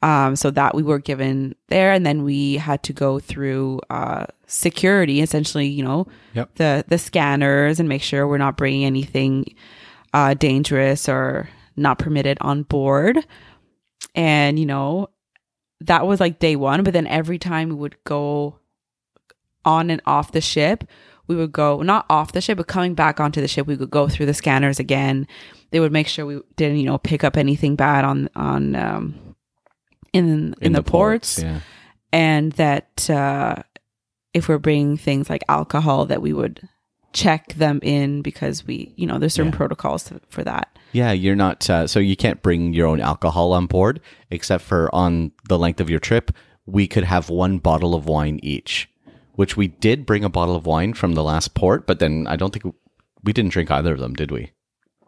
Um, 0.02 0.34
so 0.34 0.50
that 0.52 0.74
we 0.74 0.82
were 0.82 0.98
given 0.98 1.54
there, 1.68 1.92
and 1.92 2.06
then 2.06 2.22
we 2.22 2.54
had 2.54 2.82
to 2.84 2.94
go 2.94 3.18
through 3.18 3.80
uh, 3.90 4.24
security, 4.46 5.20
essentially, 5.20 5.66
you 5.68 5.84
know, 5.84 6.06
Yep. 6.32 6.54
the 6.54 6.84
the 6.88 6.96
scanners 6.96 7.78
and 7.80 7.86
make 7.86 8.00
sure 8.02 8.26
we're 8.26 8.38
not 8.38 8.56
bringing 8.56 8.86
anything 8.86 9.54
uh, 10.14 10.32
dangerous 10.32 11.06
or 11.06 11.50
not 11.76 11.98
permitted 11.98 12.38
on 12.40 12.62
board. 12.62 13.18
And 14.14 14.58
you 14.58 14.64
know, 14.64 15.08
that 15.82 16.06
was 16.06 16.18
like 16.18 16.38
day 16.38 16.56
one. 16.56 16.82
But 16.82 16.94
then 16.94 17.06
every 17.06 17.38
time 17.38 17.68
we 17.68 17.74
would 17.74 18.02
go 18.04 18.58
on 19.66 19.90
and 19.90 20.00
off 20.06 20.32
the 20.32 20.40
ship, 20.40 20.84
we 21.30 21.36
would 21.36 21.52
go 21.52 21.80
not 21.82 22.04
off 22.10 22.32
the 22.32 22.40
ship, 22.40 22.58
but 22.58 22.66
coming 22.66 22.94
back 22.94 23.20
onto 23.20 23.40
the 23.40 23.48
ship, 23.48 23.66
we 23.66 23.76
would 23.76 23.90
go 23.90 24.08
through 24.08 24.26
the 24.26 24.34
scanners 24.34 24.80
again. 24.80 25.26
They 25.70 25.78
would 25.80 25.92
make 25.92 26.08
sure 26.08 26.26
we 26.26 26.40
didn't, 26.56 26.78
you 26.78 26.86
know, 26.86 26.98
pick 26.98 27.22
up 27.24 27.36
anything 27.36 27.76
bad 27.76 28.04
on 28.04 28.28
on 28.34 28.74
um, 28.74 29.14
in 30.12 30.54
in, 30.60 30.72
the, 30.72 30.82
ports, 30.82 31.38
yeah 31.38 31.60
and 32.12 32.52
that 32.52 33.08
uh, 33.08 33.54
if 34.34 34.48
we're 34.48 34.58
bringing 34.58 34.96
things 34.96 35.30
like 35.30 35.44
alcohol, 35.48 36.06
that 36.06 36.20
we 36.20 36.32
would 36.32 36.68
check 37.12 37.54
them 37.54 37.78
in 37.82 38.22
because 38.22 38.66
we, 38.66 38.92
you 38.96 39.06
know, 39.06 39.18
there's 39.18 39.34
certain 39.34 39.52
Yeah. 39.52 39.56
protocols 39.58 40.12
for 40.28 40.42
that. 40.44 40.76
Yeah, 40.92 41.12
you're 41.12 41.36
not. 41.36 41.70
Uh, 41.70 41.86
so 41.86 42.00
you 42.00 42.16
can't 42.16 42.42
bring 42.42 42.72
your 42.72 42.88
own 42.88 43.00
alcohol 43.00 43.52
on 43.52 43.66
board, 43.66 44.00
except 44.30 44.64
for 44.64 44.92
on 44.92 45.30
the 45.48 45.58
length 45.58 45.80
of 45.80 45.88
your 45.88 46.00
trip. 46.00 46.32
We 46.66 46.88
could 46.88 47.04
have 47.04 47.30
one 47.30 47.58
bottle 47.58 47.94
of 47.94 48.06
wine 48.06 48.40
each, 48.42 48.88
which 49.40 49.56
we 49.56 49.68
did 49.68 50.04
bring 50.04 50.22
a 50.22 50.28
bottle 50.28 50.54
of 50.54 50.66
wine 50.66 50.92
from 50.92 51.14
the 51.14 51.24
last 51.24 51.54
port, 51.54 51.86
but 51.86 51.98
then 51.98 52.26
I 52.26 52.36
don't 52.36 52.52
think 52.52 52.74
we 53.24 53.32
didn't 53.32 53.52
drink 53.52 53.70
either 53.70 53.94
of 53.94 53.98
them, 53.98 54.12
did 54.12 54.30
we? 54.30 54.52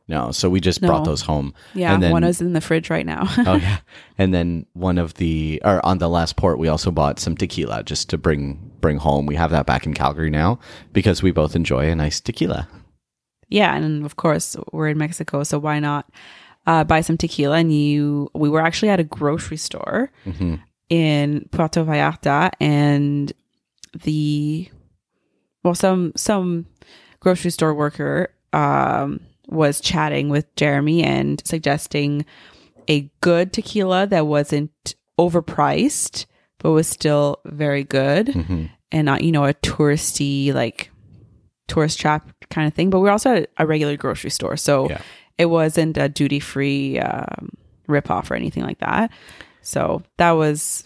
No. 0.09 0.33
So 0.33 0.49
we 0.49 0.59
just 0.59 0.81
brought 0.81 1.05
those 1.05 1.21
home. 1.21 1.53
Yeah, 1.75 1.93
And 1.93 2.03
then, 2.03 2.12
one 2.12 2.25
is 2.25 2.41
in 2.41 2.55
the 2.55 2.62
fridge 2.62 2.89
right 2.89 3.05
now. 3.05 3.25
oh 3.47 3.57
yeah, 3.57 3.81
and 4.17 4.33
then 4.33 4.65
one 4.73 4.97
of 4.97 5.12
the 5.15 5.61
or 5.67 5.85
on 5.85 5.99
the 5.99 6.09
last 6.09 6.37
port, 6.37 6.59
we 6.59 6.69
also 6.69 6.91
bought 6.91 7.21
some 7.21 7.37
tequila 7.37 7.83
just 7.83 8.09
to 8.09 8.17
bring 8.17 8.73
bring 8.81 8.97
home. 8.97 9.27
We 9.27 9.37
have 9.37 9.51
that 9.51 9.67
back 9.67 9.85
in 9.85 9.93
Calgary 9.93 10.31
now 10.31 10.59
because 10.95 11.23
we 11.23 11.31
both 11.31 11.55
enjoy 11.55 11.91
a 11.91 11.95
nice 11.95 12.19
tequila. 12.19 12.67
yeah, 13.51 13.77
and 13.77 14.03
of 14.03 14.17
course 14.17 14.57
we're 14.73 14.89
in 14.89 14.97
Mexico, 14.97 15.43
so 15.43 15.59
why 15.59 15.79
not 15.79 16.11
uh, 16.67 16.85
buy 16.85 17.03
some 17.03 17.19
tequila? 17.19 17.59
And 17.59 17.71
you, 17.71 18.31
we 18.33 18.49
were 18.49 18.62
actually 18.62 18.89
at 18.89 18.99
a 18.99 19.05
grocery 19.05 19.59
store 19.59 20.11
hmm 20.25 20.55
in 20.89 21.49
Puerto 21.51 21.83
Vallarta, 21.83 22.51
and 22.61 23.33
the 24.02 24.68
well, 25.64 25.75
some 25.75 26.12
some 26.16 26.66
grocery 27.20 27.50
store 27.50 27.75
worker 27.75 28.34
um, 28.52 29.20
was 29.49 29.80
chatting 29.80 30.28
with 30.28 30.54
Jeremy 30.56 31.02
and 31.04 31.40
suggesting 31.46 32.25
a 32.88 33.11
good 33.20 33.52
tequila 33.52 34.06
that 34.08 34.26
wasn't 34.26 34.94
overpriced 35.20 36.26
but 36.58 36.72
was 36.72 36.88
still 36.88 37.38
very 37.44 37.84
good 37.84 38.28
hmm 38.34 38.64
and 38.90 39.06
not 39.06 39.22
you 39.22 39.32
know 39.32 39.44
a 39.44 39.54
touristy 39.54 40.52
like 40.52 40.90
tourist 41.68 41.99
trap 41.99 42.28
kind 42.50 42.66
of 42.68 42.75
thing. 42.75 42.90
But 42.90 43.00
we're 43.00 43.11
also 43.11 43.37
at 43.37 43.50
a 43.56 43.66
regular 43.66 43.96
grocery 43.96 44.30
store, 44.30 44.56
so 44.58 44.90
Yeah. 44.90 45.00
it 45.38 45.46
wasn't 45.46 45.96
a 45.96 46.08
duty 46.11 46.40
free 46.40 46.99
um, 46.99 47.49
rip 47.87 48.11
off 48.11 48.30
or 48.30 48.34
anything 48.34 48.62
like 48.64 48.78
that. 48.80 49.11
So 49.62 50.02
that 50.18 50.32
was 50.32 50.84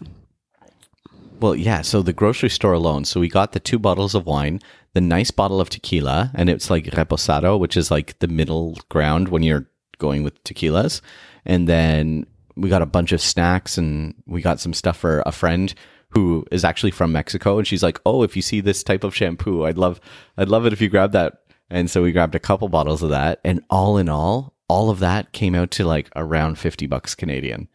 Well, 1.41 1.55
yeah. 1.55 1.83
So 1.83 2.03
the 2.03 2.13
grocery 2.13 2.51
store 2.51 2.73
alone. 2.73 3.05
So 3.05 3.21
we 3.21 3.29
got 3.29 3.53
the 3.53 3.61
two 3.61 3.79
bottles 3.79 4.15
of 4.15 4.27
wine, 4.27 4.61
the 4.95 5.01
nice 5.01 5.31
bottle 5.31 5.61
of 5.61 5.71
tequila, 5.71 6.31
and 6.35 6.49
it's 6.49 6.71
like 6.71 6.87
reposado, 6.87 7.59
which 7.59 7.77
is 7.77 7.91
like 7.91 8.19
the 8.21 8.29
middle 8.29 8.79
ground 8.89 9.29
when 9.29 9.43
you're 9.43 9.69
going 9.99 10.23
with 10.23 10.43
tequilas. 10.45 11.01
And 11.45 11.69
then 11.69 12.27
we 12.57 12.69
got 12.69 12.83
a 12.83 12.87
bunch 12.87 13.13
of 13.13 13.21
snacks, 13.21 13.77
and 13.79 14.15
we 14.27 14.41
got 14.41 14.61
some 14.61 14.73
stuff 14.73 14.97
for 14.97 15.23
a 15.27 15.33
friend 15.33 15.75
who 16.11 16.45
is 16.51 16.65
actually 16.65 16.93
from 16.93 17.13
Mexico, 17.13 17.59
and 17.59 17.67
she's 17.67 17.83
like, 17.83 18.01
"Oh, 18.07 18.23
if 18.23 18.37
you 18.37 18.43
see 18.43 18.61
this 18.61 18.83
type 18.83 19.05
of 19.05 19.15
shampoo, 19.15 19.65
I'd 19.65 19.79
love, 19.79 20.01
I'd 20.39 20.49
love 20.49 20.65
it 20.67 20.73
if 20.73 20.81
you 20.81 20.89
grab 20.89 21.13
that." 21.13 21.43
And 21.69 21.91
so 21.91 22.03
we 22.03 22.13
grabbed 22.13 22.35
a 22.35 22.41
couple 22.41 22.69
bottles 22.69 23.03
of 23.03 23.11
that, 23.11 23.41
and 23.45 23.63
all 23.69 23.99
in 23.99 24.09
all, 24.09 24.55
all 24.69 24.89
of 24.89 25.01
that 25.01 25.33
came 25.33 25.55
out 25.55 25.71
to 25.73 25.85
like 25.85 26.09
around 26.17 26.59
fifty 26.59 26.87
bucks 26.87 27.15
Canadian. 27.15 27.69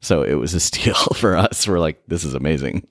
So 0.00 0.22
it 0.22 0.34
was 0.34 0.54
a 0.54 0.60
steal 0.68 0.94
for 0.94 1.36
us. 1.36 1.66
We're 1.66 1.80
like, 1.80 2.02
this 2.06 2.24
is 2.24 2.34
amazing. 2.34 2.86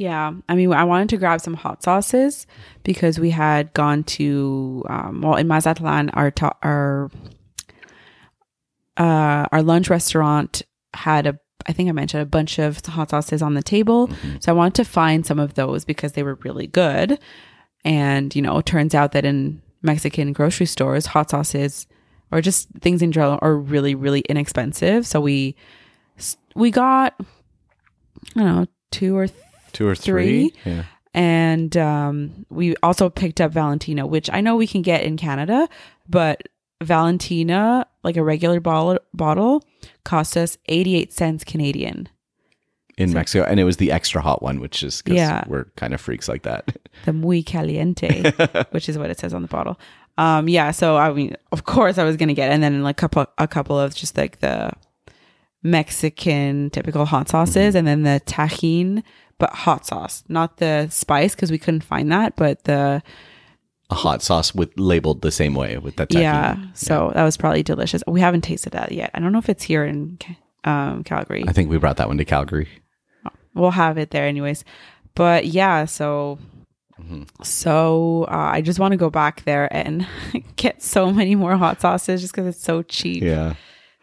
Yeah, 0.00 0.32
I 0.48 0.54
mean, 0.54 0.72
I 0.72 0.84
wanted 0.84 1.10
to 1.10 1.18
grab 1.18 1.42
some 1.42 1.52
hot 1.52 1.82
sauces 1.82 2.46
because 2.84 3.18
we 3.20 3.28
had 3.28 3.70
gone 3.74 4.02
to 4.04 4.82
um, 4.88 5.20
well 5.20 5.36
in 5.36 5.46
Mazatlan, 5.46 6.08
our 6.14 6.30
to- 6.30 6.56
our 6.62 7.10
uh, 8.96 9.46
our 9.52 9.62
lunch 9.62 9.90
restaurant 9.90 10.62
had 10.94 11.26
a 11.26 11.38
I 11.66 11.74
think 11.74 11.90
I 11.90 11.92
mentioned 11.92 12.22
a 12.22 12.26
bunch 12.26 12.58
of 12.58 12.80
hot 12.86 13.10
sauces 13.10 13.42
on 13.42 13.52
the 13.52 13.62
table, 13.62 14.08
so 14.40 14.50
I 14.50 14.54
wanted 14.54 14.76
to 14.76 14.84
find 14.90 15.26
some 15.26 15.38
of 15.38 15.52
those 15.52 15.84
because 15.84 16.12
they 16.12 16.22
were 16.22 16.38
really 16.44 16.66
good. 16.66 17.18
And 17.84 18.34
you 18.34 18.40
know, 18.40 18.56
it 18.56 18.64
turns 18.64 18.94
out 18.94 19.12
that 19.12 19.26
in 19.26 19.60
Mexican 19.82 20.32
grocery 20.32 20.64
stores, 20.64 21.04
hot 21.04 21.28
sauces 21.28 21.86
or 22.32 22.40
just 22.40 22.68
things 22.80 23.02
in 23.02 23.12
general 23.12 23.38
are 23.42 23.54
really 23.54 23.94
really 23.94 24.20
inexpensive. 24.30 25.06
So 25.06 25.20
we 25.20 25.56
we 26.54 26.70
got 26.70 27.20
I 28.34 28.40
don't 28.40 28.56
know 28.56 28.66
two 28.90 29.14
or 29.14 29.28
Two 29.72 29.86
or 29.88 29.94
three. 29.94 30.50
Three? 30.50 30.72
Yeah. 30.72 30.82
and 31.14 31.76
um, 31.76 32.46
we 32.50 32.76
also 32.82 33.08
picked 33.10 33.40
up 33.40 33.52
Valentina, 33.52 34.06
which 34.06 34.28
I 34.32 34.40
know 34.40 34.56
we 34.56 34.66
can 34.66 34.82
get 34.82 35.02
in 35.02 35.16
Canada, 35.16 35.68
but 36.08 36.42
Valentina, 36.82 37.86
like 38.04 38.16
a 38.16 38.22
regular 38.24 38.60
bottle, 38.60 38.98
bottle 39.14 39.64
cost 40.04 40.36
us 40.36 40.56
88 40.66 41.12
cents 41.12 41.44
Canadian. 41.44 42.08
in 42.98 43.12
Mexico, 43.12 43.44
and 43.48 43.58
it 43.60 43.64
was 43.64 43.76
the 43.78 43.90
extra 43.92 44.20
hot 44.20 44.42
one, 44.42 44.60
which 44.60 44.82
is 44.82 45.00
because 45.02 45.16
Yeah. 45.16 45.44
we're 45.46 45.64
kind 45.76 45.94
of 45.94 46.00
freaks 46.00 46.28
like 46.28 46.42
that. 46.42 46.76
the 47.06 47.12
muy 47.12 47.42
caliente, 47.42 48.30
which 48.70 48.88
is 48.88 48.98
what 48.98 49.08
it 49.10 49.18
says 49.18 49.32
on 49.34 49.42
the 49.42 49.48
bottle. 49.48 49.78
Um, 50.18 50.48
yeah, 50.48 50.70
so 50.70 50.96
I 50.96 51.12
mean, 51.12 51.36
of 51.52 51.64
course, 51.64 51.96
I 51.96 52.04
was 52.04 52.16
gonna 52.16 52.34
get, 52.34 52.50
it. 52.50 52.54
and 52.54 52.62
then 52.62 52.82
like 52.82 52.96
a 52.98 53.08
couple, 53.08 53.26
a 53.38 53.48
couple 53.48 53.78
of 53.78 53.94
just 53.94 54.16
like 54.18 54.40
the 54.40 54.70
Mexican 55.62 56.70
typical 56.70 57.04
hot 57.04 57.28
sauces, 57.28 57.74
and 57.74 57.86
then 57.86 58.02
the 58.02 58.20
tajin, 58.26 59.02
but 59.38 59.50
hot 59.50 59.86
sauce, 59.86 60.24
not 60.28 60.56
the 60.58 60.88
spice, 60.90 61.34
because 61.34 61.50
we 61.50 61.58
couldn't 61.58 61.84
find 61.84 62.10
that, 62.12 62.36
but 62.36 62.64
the 62.64 63.02
A 63.90 63.94
hot 63.94 64.22
sauce 64.22 64.54
with 64.54 64.70
labeled 64.78 65.22
the 65.22 65.30
same 65.30 65.54
way 65.54 65.78
with 65.78 65.96
that. 65.96 66.08
tajin. 66.08 66.20
yeah. 66.22 66.56
So 66.74 67.12
that 67.14 67.24
was 67.24 67.36
probably 67.36 67.62
delicious. 67.62 68.02
We 68.06 68.20
haven't 68.20 68.42
tasted 68.42 68.70
that 68.72 68.92
yet. 68.92 69.10
I 69.14 69.20
don't 69.20 69.32
know 69.32 69.38
if 69.38 69.48
it's 69.48 69.64
here 69.64 69.84
in 69.84 70.18
um, 70.64 71.04
Calgary. 71.04 71.44
I 71.48 71.52
think 71.52 71.70
we 71.70 71.78
brought 71.78 71.96
that 71.98 72.08
one 72.08 72.18
to 72.18 72.24
Calgary. 72.24 72.68
we'll 73.54 73.70
have 73.72 73.98
it 73.98 74.10
there 74.10 74.26
anyways. 74.26 74.64
But 75.14 75.46
yeah, 75.46 75.84
so 75.86 76.38
so 77.42 78.24
uh, 78.30 78.50
I 78.52 78.60
just 78.60 78.78
want 78.78 78.92
to 78.92 78.96
go 78.96 79.10
back 79.10 79.44
there 79.44 79.74
and 79.74 80.06
get 80.56 80.82
so 80.82 81.10
many 81.10 81.34
more 81.34 81.56
hot 81.56 81.80
sauces 81.80 82.20
just 82.20 82.32
because 82.34 82.46
it's 82.46 82.62
so 82.62 82.82
cheap. 82.82 83.22
Yeah, 83.22 83.54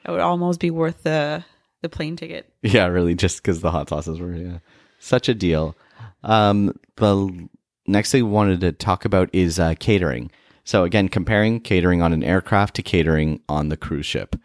It 0.08 0.12
would 0.12 0.22
almost 0.22 0.60
be 0.60 0.72
worth 0.72 1.04
the 1.04 1.44
the 1.82 1.90
plane 1.90 2.16
ticket. 2.16 2.52
yeah, 2.62 2.88
really, 2.88 3.14
just 3.16 3.38
because 3.38 3.62
the 3.62 3.72
hot 3.72 3.90
sauces 3.90 4.20
were 4.20 4.34
yeah 4.34 4.60
such 5.00 5.30
a 5.30 5.36
deal. 5.36 5.76
Um, 6.24 6.74
the 6.96 7.50
next 7.86 8.12
thing 8.12 8.26
we 8.26 8.32
wanted 8.32 8.62
to 8.62 8.72
talk 8.72 9.06
about 9.06 9.30
is 9.34 9.60
uh, 9.60 9.76
catering. 9.80 10.32
So 10.64 10.84
again, 10.84 11.08
comparing 11.08 11.62
catering 11.62 12.02
on 12.02 12.14
an 12.14 12.24
aircraft 12.24 12.76
to 12.76 12.82
catering 12.82 13.42
on 13.48 13.70
the 13.70 13.78
cruise 13.78 14.06
ship. 14.06 14.36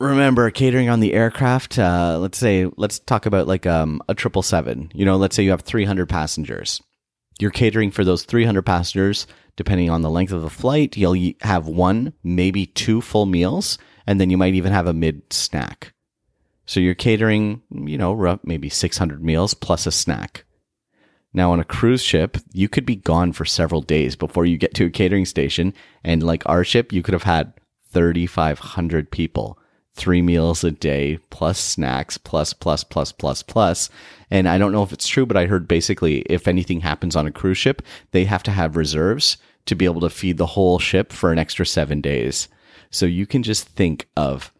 Remember, 0.00 0.50
catering 0.50 0.88
on 0.88 1.00
the 1.00 1.14
aircraft. 1.14 1.78
Uh, 1.78 2.18
let's 2.20 2.36
say, 2.36 2.68
let's 2.76 2.98
talk 2.98 3.26
about 3.26 3.46
like 3.46 3.64
um, 3.66 4.02
a 4.08 4.14
triple 4.14 4.42
seven. 4.42 4.90
You 4.92 5.04
know, 5.04 5.16
let's 5.16 5.36
say 5.36 5.44
you 5.44 5.50
have 5.50 5.62
three 5.62 5.84
hundred 5.84 6.08
passengers. 6.08 6.82
You're 7.40 7.50
catering 7.50 7.90
for 7.90 8.04
those 8.04 8.22
300 8.22 8.62
passengers, 8.62 9.26
depending 9.56 9.90
on 9.90 10.02
the 10.02 10.10
length 10.10 10.32
of 10.32 10.42
the 10.42 10.50
flight. 10.50 10.96
You'll 10.96 11.32
have 11.40 11.66
one, 11.66 12.12
maybe 12.22 12.66
two 12.66 13.00
full 13.00 13.26
meals, 13.26 13.76
and 14.06 14.20
then 14.20 14.30
you 14.30 14.36
might 14.36 14.54
even 14.54 14.72
have 14.72 14.86
a 14.86 14.92
mid 14.92 15.32
snack. 15.32 15.92
So 16.66 16.80
you're 16.80 16.94
catering, 16.94 17.62
you 17.70 17.98
know, 17.98 18.38
maybe 18.42 18.68
600 18.68 19.22
meals 19.22 19.54
plus 19.54 19.86
a 19.86 19.92
snack. 19.92 20.44
Now, 21.34 21.50
on 21.50 21.58
a 21.58 21.64
cruise 21.64 22.02
ship, 22.02 22.38
you 22.52 22.68
could 22.68 22.86
be 22.86 22.96
gone 22.96 23.32
for 23.32 23.44
several 23.44 23.82
days 23.82 24.14
before 24.14 24.46
you 24.46 24.56
get 24.56 24.72
to 24.74 24.86
a 24.86 24.90
catering 24.90 25.26
station. 25.26 25.74
And 26.04 26.22
like 26.22 26.48
our 26.48 26.62
ship, 26.62 26.92
you 26.92 27.02
could 27.02 27.12
have 27.12 27.24
had 27.24 27.52
3,500 27.90 29.10
people, 29.10 29.58
three 29.94 30.22
meals 30.22 30.62
a 30.62 30.70
day, 30.70 31.18
plus 31.30 31.58
snacks, 31.58 32.16
plus, 32.18 32.52
plus, 32.52 32.84
plus, 32.84 33.10
plus, 33.10 33.42
plus. 33.42 33.90
And 34.30 34.48
I 34.48 34.58
don't 34.58 34.72
know 34.72 34.84
if 34.84 34.92
it's 34.92 35.08
true, 35.08 35.26
but 35.26 35.36
I 35.36 35.46
heard 35.46 35.66
basically 35.66 36.20
if 36.20 36.46
anything 36.46 36.80
happens 36.80 37.16
on 37.16 37.26
a 37.26 37.32
cruise 37.32 37.58
ship, 37.58 37.82
they 38.12 38.24
have 38.24 38.44
to 38.44 38.52
have 38.52 38.76
reserves 38.76 39.36
to 39.66 39.74
be 39.74 39.86
able 39.86 40.02
to 40.02 40.10
feed 40.10 40.38
the 40.38 40.46
whole 40.46 40.78
ship 40.78 41.12
for 41.12 41.32
an 41.32 41.38
extra 41.38 41.66
seven 41.66 42.00
days. 42.00 42.48
So 42.90 43.06
you 43.06 43.26
can 43.26 43.42
just 43.42 43.68
think 43.68 44.08
of 44.16 44.52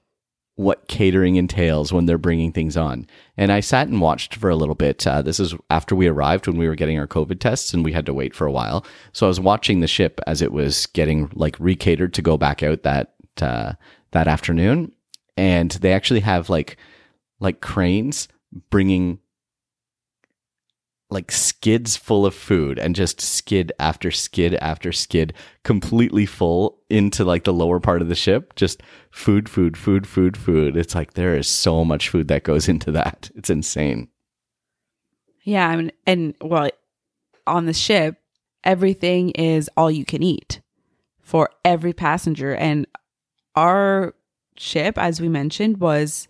what 0.56 0.86
catering 0.86 1.34
entails 1.34 1.92
when 1.92 2.06
they're 2.06 2.16
bringing 2.16 2.52
things 2.52 2.76
on. 2.76 3.06
And 3.36 3.50
I 3.50 3.58
sat 3.60 3.88
and 3.88 4.00
watched 4.00 4.36
for 4.36 4.48
a 4.48 4.56
little 4.56 4.76
bit. 4.76 5.04
Uh, 5.04 5.20
this 5.20 5.40
is 5.40 5.54
after 5.68 5.96
we 5.96 6.06
arrived 6.06 6.46
when 6.46 6.56
we 6.56 6.68
were 6.68 6.76
getting 6.76 6.98
our 6.98 7.08
COVID 7.08 7.40
tests 7.40 7.74
and 7.74 7.84
we 7.84 7.92
had 7.92 8.06
to 8.06 8.14
wait 8.14 8.34
for 8.34 8.46
a 8.46 8.52
while. 8.52 8.86
So 9.12 9.26
I 9.26 9.28
was 9.28 9.40
watching 9.40 9.80
the 9.80 9.88
ship 9.88 10.20
as 10.26 10.42
it 10.42 10.52
was 10.52 10.86
getting 10.86 11.28
like 11.34 11.58
recatered 11.58 12.12
to 12.12 12.22
go 12.22 12.36
back 12.36 12.62
out 12.62 12.84
that 12.84 13.14
uh, 13.42 13.72
that 14.12 14.28
afternoon. 14.28 14.92
And 15.36 15.72
they 15.72 15.92
actually 15.92 16.20
have 16.20 16.48
like 16.48 16.76
like 17.40 17.60
cranes 17.60 18.28
bringing 18.70 19.18
like 21.14 21.32
skids 21.32 21.96
full 21.96 22.26
of 22.26 22.34
food 22.34 22.78
and 22.78 22.94
just 22.94 23.20
skid 23.20 23.72
after 23.78 24.10
skid 24.10 24.54
after 24.56 24.92
skid 24.92 25.32
completely 25.62 26.26
full 26.26 26.78
into 26.90 27.24
like 27.24 27.44
the 27.44 27.52
lower 27.52 27.80
part 27.80 28.02
of 28.02 28.08
the 28.08 28.14
ship. 28.14 28.54
Just 28.56 28.82
food 29.10 29.48
food 29.48 29.76
food 29.76 30.06
food 30.06 30.36
food. 30.36 30.76
It's 30.76 30.94
like 30.94 31.14
there 31.14 31.36
is 31.36 31.48
so 31.48 31.84
much 31.84 32.08
food 32.08 32.28
that 32.28 32.42
goes 32.44 32.68
into 32.74 32.92
that. 32.92 33.30
It's 33.34 33.50
insane. 33.50 34.08
Yeah, 35.44 35.68
I 35.68 35.76
mean, 35.76 35.92
and 36.06 36.34
well, 36.40 36.70
on 37.46 37.66
the 37.66 37.74
ship, 37.74 38.16
everything 38.62 39.30
is 39.30 39.70
all 39.76 39.90
you 39.90 40.04
can 40.04 40.22
eat 40.22 40.60
for 41.20 41.50
every 41.64 41.92
passenger, 41.92 42.54
and 42.54 42.86
our 43.54 44.14
ship, 44.56 44.98
as 44.98 45.20
we 45.20 45.28
mentioned, 45.28 45.78
was 45.78 46.28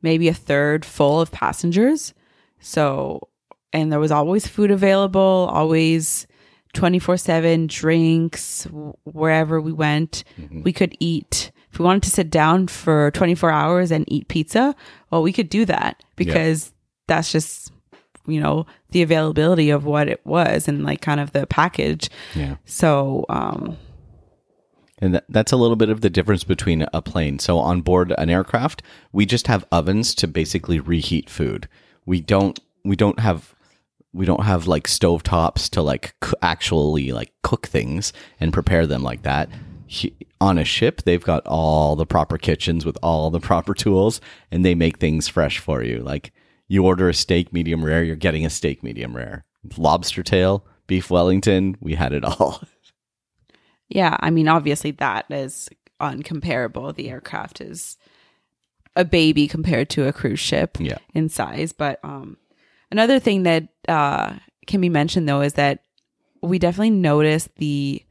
maybe 0.00 0.28
a 0.28 0.34
third 0.34 0.84
full 0.84 1.20
of 1.20 1.32
passengers. 1.32 2.14
So, 2.60 3.28
and 3.72 3.90
there 3.90 4.00
was 4.00 4.10
always 4.12 4.46
food 4.46 4.70
available, 4.70 5.48
always 5.52 6.26
24 6.74 7.16
7 7.16 7.66
drinks 7.66 8.66
wherever 9.04 9.60
we 9.60 9.72
went. 9.72 10.24
We 10.64 10.72
could 10.72 10.96
eat. 11.00 11.50
If 11.70 11.78
we 11.78 11.84
wanted 11.84 12.02
to 12.04 12.10
sit 12.10 12.28
down 12.30 12.68
for 12.68 13.10
24 13.12 13.50
hours 13.50 13.90
and 13.90 14.04
eat 14.08 14.28
pizza, 14.28 14.74
well, 15.10 15.22
we 15.22 15.32
could 15.32 15.48
do 15.48 15.64
that 15.64 16.02
because 16.16 16.72
that's 17.06 17.32
just, 17.32 17.72
you 18.26 18.40
know, 18.40 18.66
the 18.90 19.02
availability 19.02 19.70
of 19.70 19.84
what 19.86 20.08
it 20.08 20.20
was 20.26 20.68
and 20.68 20.84
like 20.84 21.00
kind 21.00 21.18
of 21.18 21.32
the 21.32 21.46
package. 21.46 22.10
yeah 22.34 22.56
So, 22.66 23.24
um, 23.30 23.78
And 24.98 25.20
that's 25.30 25.50
a 25.50 25.56
little 25.56 25.76
bit 25.76 25.88
of 25.88 26.02
the 26.02 26.10
difference 26.10 26.44
between 26.44 26.86
a 26.92 27.00
plane. 27.00 27.38
So 27.38 27.58
on 27.58 27.80
board 27.80 28.12
an 28.18 28.28
aircraft, 28.30 28.82
we 29.12 29.24
just 29.26 29.46
have 29.46 29.64
ovens 29.72 30.14
to 30.16 30.28
basically 30.28 30.78
reheat 30.78 31.30
food. 31.30 31.68
We 32.04 32.20
don't 32.20 32.60
we 32.84 32.96
don't 32.96 33.18
have 33.20 33.54
we 34.12 34.26
don't 34.26 34.44
have 34.44 34.66
like 34.66 34.86
stove 34.88 35.22
tops 35.22 35.68
to 35.70 35.82
like 35.82 36.14
c- 36.24 36.32
actually 36.42 37.12
like 37.12 37.32
cook 37.42 37.66
things 37.66 38.12
and 38.40 38.52
prepare 38.52 38.86
them 38.86 39.02
like 39.02 39.22
that. 39.22 39.48
He- 39.86 40.14
on 40.40 40.58
a 40.58 40.64
ship, 40.64 41.02
they've 41.02 41.22
got 41.22 41.46
all 41.46 41.94
the 41.96 42.04
proper 42.06 42.36
kitchens 42.36 42.84
with 42.84 42.98
all 43.02 43.30
the 43.30 43.40
proper 43.40 43.74
tools 43.74 44.20
and 44.50 44.64
they 44.64 44.74
make 44.74 44.98
things 44.98 45.28
fresh 45.28 45.58
for 45.58 45.82
you. 45.82 45.98
Like 46.00 46.32
you 46.68 46.84
order 46.84 47.08
a 47.08 47.14
steak 47.14 47.52
medium 47.52 47.84
rare, 47.84 48.02
you're 48.02 48.16
getting 48.16 48.44
a 48.44 48.50
steak 48.50 48.82
medium 48.82 49.16
rare. 49.16 49.44
Lobster 49.78 50.22
tail, 50.22 50.66
beef 50.88 51.10
Wellington, 51.10 51.76
we 51.80 51.94
had 51.94 52.12
it 52.12 52.24
all. 52.24 52.62
Yeah, 53.88 54.16
I 54.20 54.30
mean, 54.30 54.48
obviously 54.48 54.92
that 54.92 55.26
is 55.30 55.68
uncomparable. 56.00 56.94
The 56.94 57.10
aircraft 57.10 57.60
is 57.60 57.98
a 58.96 59.04
baby 59.04 59.46
compared 59.46 59.90
to 59.90 60.08
a 60.08 60.14
cruise 60.14 60.40
ship 60.40 60.78
Yeah. 60.80 60.96
in 61.12 61.28
size. 61.28 61.72
But 61.72 62.00
um, 62.02 62.38
another 62.92 63.18
thing 63.18 63.42
that 63.42 63.68
uh, 63.88 64.34
can 64.66 64.80
be 64.80 64.88
mentioned 64.88 65.28
though 65.28 65.40
is 65.40 65.54
that 65.54 65.80
we 66.42 66.58
definitely 66.58 66.90
noticed 66.90 67.48
the 67.56 68.02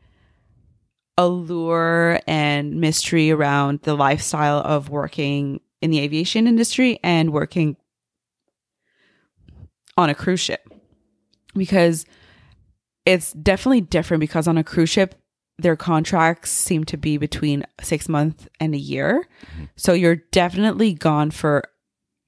allure 1.17 2.19
and 2.27 2.81
mystery 2.81 3.31
around 3.31 3.81
the 3.83 3.95
lifestyle 3.95 4.59
of 4.59 4.89
working 4.89 5.61
in 5.81 5.91
the 5.91 5.99
aviation 5.99 6.47
industry 6.47 6.99
and 7.03 7.31
working 7.31 7.77
on 9.97 10.09
a 10.09 10.15
cruise 10.15 10.39
ship. 10.39 10.67
Because 11.53 12.05
it's 13.05 13.33
definitely 13.33 13.81
different 13.81 14.21
because 14.21 14.47
on 14.47 14.57
a 14.57 14.63
cruise 14.63 14.89
ship 14.89 15.15
their 15.59 15.75
contracts 15.75 16.49
seem 16.49 16.83
to 16.85 16.97
be 16.97 17.17
between 17.17 17.63
six 17.81 18.09
months 18.09 18.47
and 18.59 18.73
a 18.73 18.79
year. 18.79 19.27
So 19.75 19.93
you're 19.93 20.15
definitely 20.15 20.93
gone 20.93 21.29
for 21.29 21.63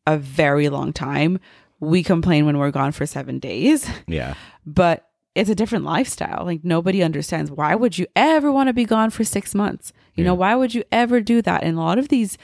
a 0.05 0.17
very 0.17 0.69
long 0.69 0.93
time 0.93 1.39
we 1.83 2.03
complain 2.03 2.45
when 2.45 2.57
we're 2.57 2.71
gone 2.71 2.91
for 2.91 3.05
seven 3.05 3.39
days 3.39 3.87
Yeah. 4.07 4.33
but 4.65 5.07
it's 5.35 5.49
a 5.49 5.55
different 5.55 5.83
lifestyle. 5.83 6.45
Like 6.45 6.63
nobody 6.63 7.01
understands 7.01 7.49
why 7.51 7.73
would 7.75 7.97
you 7.97 8.05
ever 8.15 8.51
want 8.51 8.67
to 8.69 8.73
be 8.73 8.85
gone 8.85 9.09
for 9.09 9.23
six 9.23 9.55
months? 9.55 9.91
You 10.15 10.23
know, 10.23 10.35
why 10.35 10.53
would 10.55 10.75
you 10.75 10.83
ever 10.91 11.21
do 11.21 11.41
that? 11.41 11.63
And 11.63 11.75
a 11.77 11.81
lot 11.81 11.97
of 11.97 12.09
these 12.09 12.37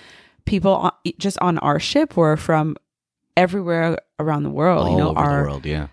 people 0.45 0.91
just 1.19 1.38
on 1.39 1.60
our 1.60 1.80
ship 1.80 2.17
were 2.17 2.36
from 2.36 2.75
everywhere 3.38 3.99
around 4.19 4.41
the 4.43 4.49
world. 4.49 4.88
all 4.88 4.91
you 4.91 4.97
know, 4.97 5.10
over 5.12 5.19
our 5.19 5.38
the 5.43 5.49
world, 5.49 5.65
yeah. 5.67 5.88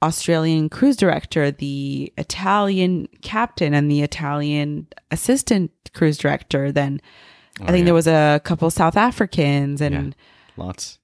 Australian 0.00 0.68
cruise 0.68 0.96
director, 0.96 1.50
the 1.50 2.12
Italian 2.16 3.08
captain, 3.22 3.74
and 3.74 3.90
the 3.90 4.02
Italian 4.02 4.86
assistant 5.10 5.72
cruise 5.92 6.18
director. 6.18 6.70
Then 6.70 7.00
oh, 7.60 7.64
I 7.64 7.66
think 7.66 7.74
Oh, 7.74 7.78
yeah. 7.78 7.84
there 7.86 7.94
was 7.94 8.06
a 8.06 8.40
couple 8.44 8.70
South 8.70 8.96
Africans 8.96 9.80
and 9.80 10.14
Lots. 10.56 10.97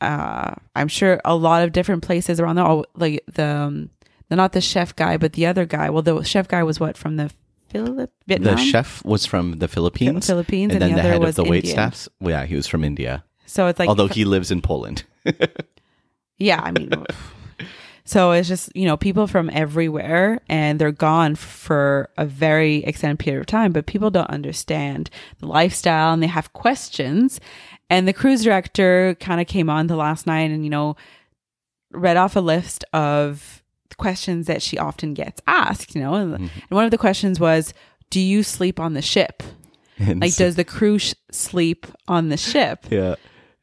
Uh 0.00 0.54
I'm 0.74 0.88
sure 0.88 1.20
a 1.24 1.34
lot 1.34 1.62
of 1.62 1.72
different 1.72 2.02
places 2.02 2.40
around 2.40 2.56
there. 2.56 2.66
Oh, 2.66 2.84
Like 2.94 3.24
the 3.32 3.46
um, 3.46 3.90
the 4.28 4.36
not 4.36 4.52
the 4.52 4.60
chef 4.60 4.94
guy, 4.96 5.16
but 5.16 5.34
the 5.34 5.46
other 5.46 5.66
guy. 5.66 5.90
Well, 5.90 6.02
the 6.02 6.22
chef 6.22 6.48
guy 6.48 6.62
was 6.62 6.80
what 6.80 6.96
from 6.96 7.16
the 7.16 7.30
Philip 7.68 8.12
Vietnam. 8.26 8.56
The 8.56 8.62
chef 8.62 9.04
was 9.04 9.26
from 9.26 9.58
the 9.58 9.68
Philippines. 9.68 10.26
Philippines, 10.26 10.74
and, 10.74 10.82
and 10.82 10.82
then 10.82 10.90
the 10.90 11.02
the, 11.02 11.08
other 11.08 11.24
head 11.24 11.28
of 11.28 11.34
the 11.34 11.44
wait 11.44 11.66
staffs. 11.66 12.08
well, 12.20 12.30
Yeah, 12.30 12.46
he 12.46 12.54
was 12.54 12.66
from 12.66 12.84
India. 12.84 13.24
So 13.46 13.66
it's 13.66 13.78
like, 13.78 13.88
Although 13.88 14.08
he 14.08 14.24
lives 14.24 14.50
in 14.50 14.62
Poland. 14.62 15.04
yeah, 16.38 16.60
I 16.62 16.70
mean, 16.70 16.90
so 18.04 18.30
it's 18.30 18.48
just 18.48 18.74
you 18.76 18.86
know 18.86 18.96
people 18.96 19.26
from 19.26 19.50
everywhere, 19.50 20.40
and 20.48 20.78
they're 20.78 20.92
gone 20.92 21.34
for 21.34 22.10
a 22.16 22.24
very 22.24 22.76
extended 22.84 23.18
period 23.18 23.40
of 23.40 23.46
time. 23.46 23.72
But 23.72 23.86
people 23.86 24.10
don't 24.10 24.30
understand 24.30 25.10
the 25.40 25.46
lifestyle, 25.46 26.12
and 26.12 26.22
they 26.22 26.28
have 26.28 26.52
questions. 26.52 27.40
And 27.90 28.08
the 28.08 28.12
cruise 28.12 28.42
director 28.42 29.14
kind 29.20 29.40
of 29.40 29.46
came 29.46 29.68
on 29.70 29.86
the 29.86 29.96
last 29.96 30.26
night 30.26 30.50
and, 30.50 30.64
you 30.64 30.70
know, 30.70 30.96
read 31.92 32.16
off 32.16 32.34
a 32.36 32.40
list 32.40 32.84
of 32.92 33.62
questions 33.98 34.46
that 34.46 34.62
she 34.62 34.78
often 34.78 35.14
gets 35.14 35.40
asked, 35.46 35.94
you 35.94 36.00
know. 36.00 36.14
And, 36.14 36.34
and 36.34 36.50
one 36.70 36.84
of 36.84 36.90
the 36.90 36.98
questions 36.98 37.38
was, 37.38 37.72
Do 38.10 38.20
you 38.20 38.42
sleep 38.42 38.80
on 38.80 38.94
the 38.94 39.02
ship? 39.02 39.42
And 39.98 40.20
Like, 40.20 40.32
so- 40.32 40.44
does 40.44 40.56
the 40.56 40.64
crew 40.64 40.98
sh- 40.98 41.14
sleep 41.30 41.86
on 42.08 42.28
the 42.30 42.36
ship? 42.36 42.86
Yeah. 42.90 43.14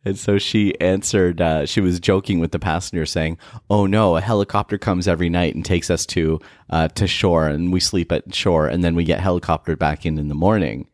And 0.04 0.18
so 0.18 0.40
she 0.40 0.80
answered, 0.82 1.40
uh, 1.42 1.68
she 1.68 1.80
was 1.80 2.00
joking 2.00 2.40
with 2.40 2.52
the 2.52 2.58
passenger 2.58 3.06
saying, 3.06 3.38
Oh 3.70 3.86
no, 3.86 4.16
a 4.18 4.22
helicopter 4.22 4.80
comes 4.80 5.08
every 5.08 5.30
night 5.30 5.54
and 5.54 5.64
takes 5.64 5.92
us 5.92 6.08
to, 6.08 6.40
uh, 6.72 6.88
to 6.88 7.06
shore 7.06 7.48
and 7.48 7.72
we 7.72 7.80
sleep 7.80 8.12
at 8.12 8.34
shore 8.34 8.66
and 8.66 8.84
then 8.84 8.96
we 8.96 9.04
get 9.04 9.20
helicoptered 9.20 9.78
back 9.78 10.04
in 10.04 10.18
in 10.18 10.28
the 10.28 10.34
morning. 10.34 10.88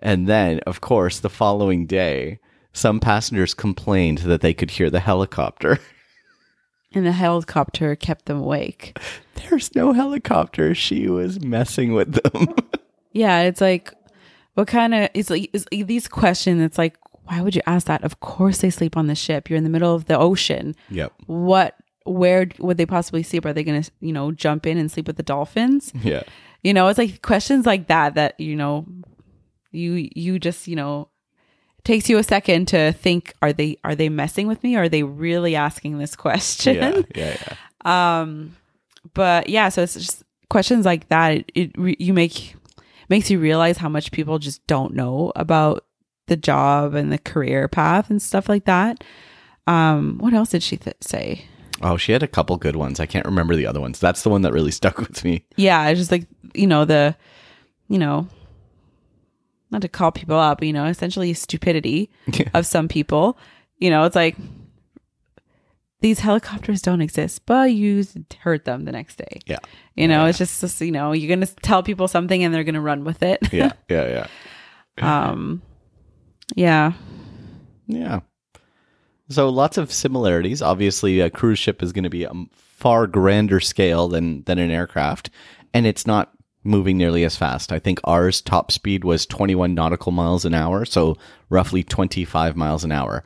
And 0.00 0.26
then, 0.28 0.58
of 0.66 0.82
course, 0.82 1.18
the 1.20 1.30
following 1.30 1.86
day, 1.86 2.40
some 2.72 3.00
passengers 3.00 3.54
complained 3.54 4.18
that 4.18 4.40
they 4.40 4.54
could 4.54 4.72
hear 4.72 4.90
the 4.90 5.00
helicopter. 5.00 5.78
And 6.94 7.06
the 7.06 7.12
helicopter 7.12 7.96
kept 7.96 8.26
them 8.26 8.40
awake. 8.40 8.98
There's 9.36 9.74
no 9.74 9.94
helicopter. 9.94 10.74
She 10.74 11.08
was 11.08 11.40
messing 11.40 11.94
with 11.94 12.22
them. 12.22 12.54
Yeah, 13.14 13.42
it's 13.42 13.60
like, 13.60 13.92
what 14.54 14.68
kind 14.68 14.94
of, 14.94 15.10
it's 15.14 15.28
like, 15.30 15.50
it's 15.52 15.66
like 15.70 15.86
these 15.86 16.08
questions, 16.08 16.62
it's 16.62 16.78
like, 16.78 16.96
why 17.24 17.40
would 17.42 17.54
you 17.54 17.62
ask 17.66 17.86
that? 17.86 18.04
Of 18.04 18.20
course 18.20 18.58
they 18.58 18.70
sleep 18.70 18.96
on 18.96 19.06
the 19.06 19.14
ship. 19.14 19.50
You're 19.50 19.58
in 19.58 19.64
the 19.64 19.70
middle 19.70 19.94
of 19.94 20.06
the 20.06 20.18
ocean. 20.18 20.74
yep. 20.88 21.12
What, 21.26 21.76
where 22.04 22.48
would 22.58 22.78
they 22.78 22.86
possibly 22.86 23.22
sleep? 23.22 23.44
Are 23.44 23.52
they 23.52 23.64
going 23.64 23.82
to, 23.82 23.90
you 24.00 24.12
know, 24.12 24.32
jump 24.32 24.66
in 24.66 24.78
and 24.78 24.90
sleep 24.90 25.06
with 25.06 25.16
the 25.16 25.22
dolphins? 25.22 25.92
Yeah. 26.02 26.22
You 26.62 26.72
know, 26.72 26.88
it's 26.88 26.98
like 26.98 27.20
questions 27.22 27.66
like 27.66 27.88
that 27.88 28.14
that, 28.14 28.40
you 28.40 28.56
know, 28.56 28.86
you, 29.72 30.08
you 30.14 30.38
just, 30.38 30.66
you 30.66 30.76
know, 30.76 31.08
takes 31.84 32.08
you 32.08 32.18
a 32.18 32.22
second 32.22 32.68
to 32.68 32.92
think, 32.92 33.34
are 33.42 33.52
they, 33.52 33.76
are 33.84 33.94
they 33.94 34.08
messing 34.08 34.46
with 34.46 34.62
me? 34.62 34.76
Or 34.76 34.82
are 34.84 34.88
they 34.88 35.02
really 35.02 35.56
asking 35.56 35.98
this 35.98 36.14
question? 36.16 36.76
Yeah. 36.76 37.02
Yeah. 37.14 37.36
Yeah. 37.84 38.18
um 38.20 38.56
but 39.14 39.48
yeah 39.48 39.68
so 39.68 39.82
it's 39.82 39.94
just 39.94 40.22
questions 40.48 40.84
like 40.86 41.08
that 41.08 41.32
it, 41.38 41.50
it 41.56 41.70
re- 41.76 41.96
you 41.98 42.12
make 42.14 42.54
makes 43.08 43.28
you 43.30 43.40
realize 43.40 43.76
how 43.78 43.88
much 43.88 44.12
people 44.12 44.38
just 44.38 44.64
don't 44.68 44.94
know 44.94 45.32
about 45.34 45.84
the 46.28 46.36
job 46.36 46.94
and 46.94 47.10
the 47.10 47.18
career 47.18 47.66
path 47.66 48.08
and 48.10 48.22
stuff 48.22 48.48
like 48.48 48.64
that 48.66 49.02
um 49.66 50.18
what 50.18 50.32
else 50.32 50.50
did 50.50 50.62
she 50.62 50.76
th- 50.76 50.96
say 51.00 51.44
Oh, 51.84 51.96
she 51.96 52.12
had 52.12 52.22
a 52.22 52.28
couple 52.28 52.56
good 52.58 52.76
ones. 52.76 53.00
I 53.00 53.06
can't 53.06 53.26
remember 53.26 53.56
the 53.56 53.66
other 53.66 53.80
ones. 53.80 53.98
That's 53.98 54.22
the 54.22 54.30
one 54.30 54.42
that 54.42 54.52
really 54.52 54.70
stuck 54.80 54.98
with 54.98 55.24
me. 55.24 55.44
yeah 55.56 55.88
it's 55.88 55.98
just 55.98 56.12
like 56.12 56.28
you 56.54 56.68
know 56.68 56.84
the 56.84 57.16
you 57.88 57.98
know 57.98 58.28
not 59.72 59.82
to 59.82 59.88
call 59.88 60.12
people 60.12 60.38
up 60.38 60.58
but, 60.58 60.66
you 60.68 60.72
know 60.72 60.84
essentially 60.86 61.32
stupidity 61.34 62.10
Yeah. 62.32 62.48
of 62.54 62.66
some 62.66 62.86
people 62.88 63.36
you 63.78 63.90
know 63.90 64.04
it's 64.04 64.14
like 64.16 64.36
these 66.00 66.20
helicopters 66.20 66.82
don't 66.82 67.00
exist 67.00 67.46
but 67.46 67.72
you 67.72 68.04
heard 68.40 68.64
them 68.64 68.84
the 68.84 68.92
next 68.92 69.16
day 69.16 69.40
Yeah. 69.46 69.58
You 69.94 70.08
know, 70.08 70.24
it's 70.24 70.38
just, 70.38 70.60
just, 70.62 70.80
you 70.80 70.90
know, 70.90 71.12
you're 71.12 71.28
going 71.28 71.46
to 71.46 71.54
tell 71.56 71.82
people 71.82 72.08
something 72.08 72.42
and 72.42 72.54
they're 72.54 72.64
going 72.64 72.76
to 72.76 72.80
run 72.80 73.04
with 73.04 73.22
it. 73.22 73.40
Yeah. 73.52 73.72
Yeah. 73.90 74.26
Yeah. 74.98 75.28
um, 75.30 75.60
yeah. 76.56 76.92
Yeah. 77.86 78.20
So 79.28 79.48
lots 79.50 79.76
of 79.78 79.92
similarities. 79.92 80.62
Obviously, 80.62 81.20
a 81.20 81.28
cruise 81.28 81.58
ship 81.58 81.82
is 81.82 81.92
going 81.92 82.04
to 82.04 82.10
be 82.10 82.24
a 82.24 82.32
far 82.54 83.06
grander 83.06 83.60
scale 83.60 84.08
than 84.08 84.42
than 84.44 84.58
an 84.58 84.70
aircraft, 84.70 85.28
and 85.74 85.86
it's 85.86 86.06
not 86.06 86.32
moving 86.64 86.96
nearly 86.96 87.24
as 87.24 87.36
fast. 87.36 87.72
I 87.72 87.78
think 87.78 88.00
ours 88.04 88.40
top 88.40 88.70
speed 88.70 89.04
was 89.04 89.26
21 89.26 89.74
nautical 89.74 90.12
miles 90.12 90.44
an 90.44 90.54
hour, 90.54 90.84
so 90.84 91.16
roughly 91.50 91.82
25 91.82 92.56
miles 92.56 92.84
an 92.84 92.92
hour. 92.92 93.24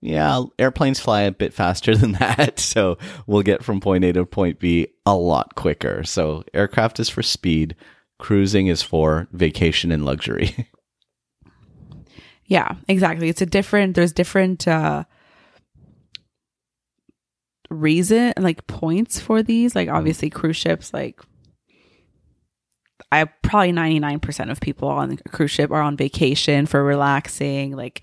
Yeah, 0.00 0.42
airplanes 0.58 1.00
fly 1.00 1.22
a 1.22 1.32
bit 1.32 1.54
faster 1.54 1.96
than 1.96 2.12
that, 2.12 2.58
so 2.58 2.98
we'll 3.26 3.42
get 3.42 3.64
from 3.64 3.80
point 3.80 4.04
A 4.04 4.12
to 4.12 4.26
point 4.26 4.58
B 4.58 4.88
a 5.06 5.16
lot 5.16 5.54
quicker. 5.54 6.04
So 6.04 6.44
aircraft 6.52 7.00
is 7.00 7.08
for 7.08 7.22
speed, 7.22 7.74
cruising 8.18 8.66
is 8.66 8.82
for 8.82 9.28
vacation 9.32 9.92
and 9.92 10.04
luxury. 10.04 10.68
Yeah, 12.46 12.74
exactly. 12.88 13.30
It's 13.30 13.40
a 13.40 13.46
different, 13.46 13.94
there's 13.96 14.12
different, 14.12 14.68
uh, 14.68 15.04
reason 17.70 18.32
like 18.38 18.66
points 18.66 19.18
for 19.18 19.42
these 19.42 19.74
like 19.74 19.88
obviously 19.88 20.30
cruise 20.30 20.56
ships 20.56 20.92
like 20.92 21.20
i 23.12 23.24
probably 23.42 23.72
99% 23.72 24.50
of 24.50 24.60
people 24.60 24.88
on 24.88 25.12
a 25.24 25.28
cruise 25.28 25.50
ship 25.50 25.70
are 25.70 25.80
on 25.80 25.96
vacation 25.96 26.66
for 26.66 26.82
relaxing 26.82 27.76
like 27.76 28.02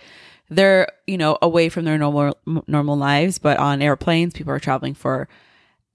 they're 0.49 0.87
you 1.07 1.17
know 1.17 1.37
away 1.41 1.69
from 1.69 1.85
their 1.85 1.97
normal 1.97 2.37
normal 2.67 2.97
lives 2.97 3.37
but 3.39 3.57
on 3.57 3.81
airplanes 3.81 4.33
people 4.33 4.53
are 4.53 4.59
traveling 4.59 4.93
for 4.93 5.27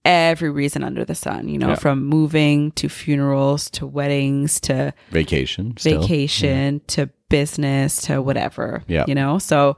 every 0.05 0.51
reason 0.51 0.85
under 0.85 1.05
the 1.05 1.15
sun 1.15 1.49
you 1.49 1.59
know 1.59 1.71
Yeah. 1.71 1.75
from 1.75 2.05
moving 2.05 2.71
to 2.73 2.89
funerals 2.89 3.69
to 3.71 3.87
weddings 3.87 4.61
to 4.61 4.95
vacation, 5.11 5.77
still. 5.77 6.01
vacation 6.01 6.81
to 6.89 7.11
business 7.29 8.03
to 8.03 8.23
whatever. 8.23 8.85
Yeah. 8.87 9.05
You 9.09 9.17
know, 9.17 9.39
so 9.41 9.77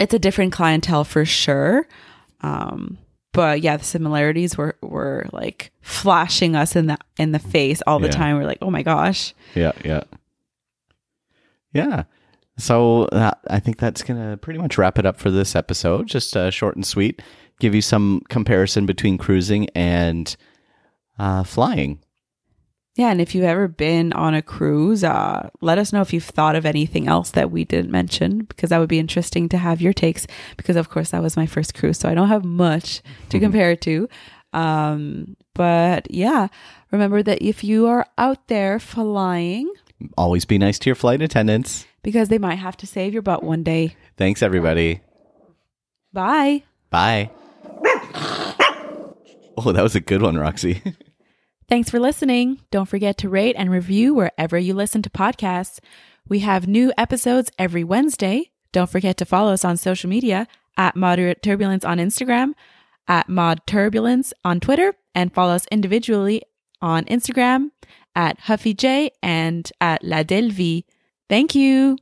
it's 0.00 0.14
a 0.14 0.18
different 0.18 0.54
clientele 0.54 1.04
for 1.04 1.26
sure. 1.26 1.86
Um, 2.40 2.96
but 3.38 3.60
yeah, 3.62 3.76
the 3.76 3.84
similarities 3.84 4.58
were 4.58 4.76
were 4.82 5.26
like 5.32 5.70
flashing 5.80 6.56
us 6.56 6.74
in 6.76 6.86
the 6.86 6.98
in 7.18 7.32
the 7.32 7.38
face 7.38 7.80
all 7.86 7.98
the 8.00 8.06
Yeah. 8.08 8.12
time. 8.12 8.36
We're 8.36 8.44
like, 8.46 8.58
oh 8.62 8.70
my 8.70 8.82
gosh. 8.82 9.32
Yeah, 9.54 9.72
yeah. 9.84 10.02
Yeah. 11.72 12.04
So 12.56 13.04
uh, 13.04 13.30
I 13.48 13.60
think 13.60 13.78
that's 13.78 14.02
going 14.02 14.18
to 14.20 14.36
pretty 14.38 14.58
much 14.58 14.76
wrap 14.78 14.98
it 14.98 15.06
up 15.06 15.18
for 15.18 15.30
this 15.30 15.54
episode. 15.54 16.08
Just 16.08 16.36
uh, 16.36 16.50
short 16.50 16.74
and 16.74 16.84
sweet. 16.84 17.22
Give 17.60 17.74
you 17.74 17.82
some 17.82 18.22
comparison 18.28 18.84
between 18.86 19.18
cruising 19.18 19.68
and 19.76 20.34
uh, 21.18 21.44
flying. 21.44 22.00
Yeah, 22.98 23.10
and 23.10 23.20
if 23.20 23.32
you've 23.32 23.44
ever 23.44 23.68
been 23.68 24.12
on 24.12 24.34
a 24.34 24.42
cruise, 24.42 25.04
uh, 25.04 25.50
let 25.60 25.78
us 25.78 25.92
know 25.92 26.00
if 26.00 26.12
you've 26.12 26.24
thought 26.24 26.56
of 26.56 26.66
anything 26.66 27.06
else 27.06 27.30
that 27.30 27.48
we 27.52 27.64
didn't 27.64 27.92
mention, 27.92 28.40
because 28.40 28.70
that 28.70 28.78
would 28.80 28.88
be 28.88 28.98
interesting 28.98 29.48
to 29.50 29.56
have 29.56 29.80
your 29.80 29.92
takes. 29.92 30.26
Because 30.56 30.74
of 30.74 30.90
course 30.90 31.10
that 31.10 31.22
was 31.22 31.36
my 31.36 31.46
first 31.46 31.74
cruise, 31.74 31.96
so 31.98 32.08
I 32.08 32.14
don't 32.14 32.26
have 32.28 32.44
much 32.44 33.00
to 33.28 33.38
compare 33.44 33.70
it 33.70 33.80
to. 33.82 34.08
Um, 34.52 35.36
but 35.54 36.10
yeah, 36.10 36.48
remember 36.90 37.22
that 37.22 37.40
if 37.40 37.62
you 37.62 37.86
are 37.86 38.04
out 38.18 38.48
there 38.48 38.80
flying, 38.80 39.72
Always 40.16 40.44
be 40.44 40.58
nice 40.58 40.78
to 40.80 40.90
your 40.90 40.94
flight 40.96 41.22
attendants. 41.22 41.86
because 42.02 42.28
they 42.30 42.38
might 42.38 42.56
have 42.56 42.76
to 42.78 42.86
save 42.86 43.12
your 43.12 43.22
butt 43.22 43.44
one 43.44 43.62
day. 43.62 43.94
Thanks, 44.16 44.42
everybody. 44.42 45.00
Bye. 46.12 46.64
Bye. 46.90 47.30
Oh, 49.60 49.72
that 49.72 49.82
was 49.82 49.96
a 49.96 50.00
good 50.00 50.22
one, 50.22 50.36
Roxy. 50.38 50.82
Thanks 51.68 51.90
for 51.90 52.00
listening. 52.00 52.60
Don't 52.70 52.88
forget 52.88 53.18
to 53.18 53.28
rate 53.28 53.54
and 53.58 53.70
review 53.70 54.14
wherever 54.14 54.56
you 54.56 54.72
listen 54.72 55.02
to 55.02 55.10
podcasts. 55.10 55.80
We 56.26 56.38
have 56.38 56.66
new 56.66 56.94
episodes 56.96 57.50
every 57.58 57.84
Wednesday. 57.84 58.50
Don't 58.72 58.88
forget 58.88 59.18
to 59.18 59.26
follow 59.26 59.52
us 59.52 59.66
on 59.66 59.76
social 59.76 60.08
media 60.08 60.48
at 60.78 60.96
Moderate 60.96 61.42
Turbulence 61.42 61.84
on 61.84 61.98
Instagram, 61.98 62.54
at 63.06 63.28
Mod 63.28 63.66
Turbulence 63.66 64.32
on 64.46 64.60
Twitter, 64.60 64.94
and 65.14 65.34
follow 65.34 65.52
us 65.52 65.66
individually 65.70 66.42
on 66.80 67.04
Instagram 67.04 67.70
at 68.14 68.40
Huffy 68.40 68.72
J 68.72 69.10
and 69.22 69.70
at 69.78 70.02
La 70.02 70.22
Delvie. 70.22 70.84
Thank 71.28 71.54
you. 71.54 71.98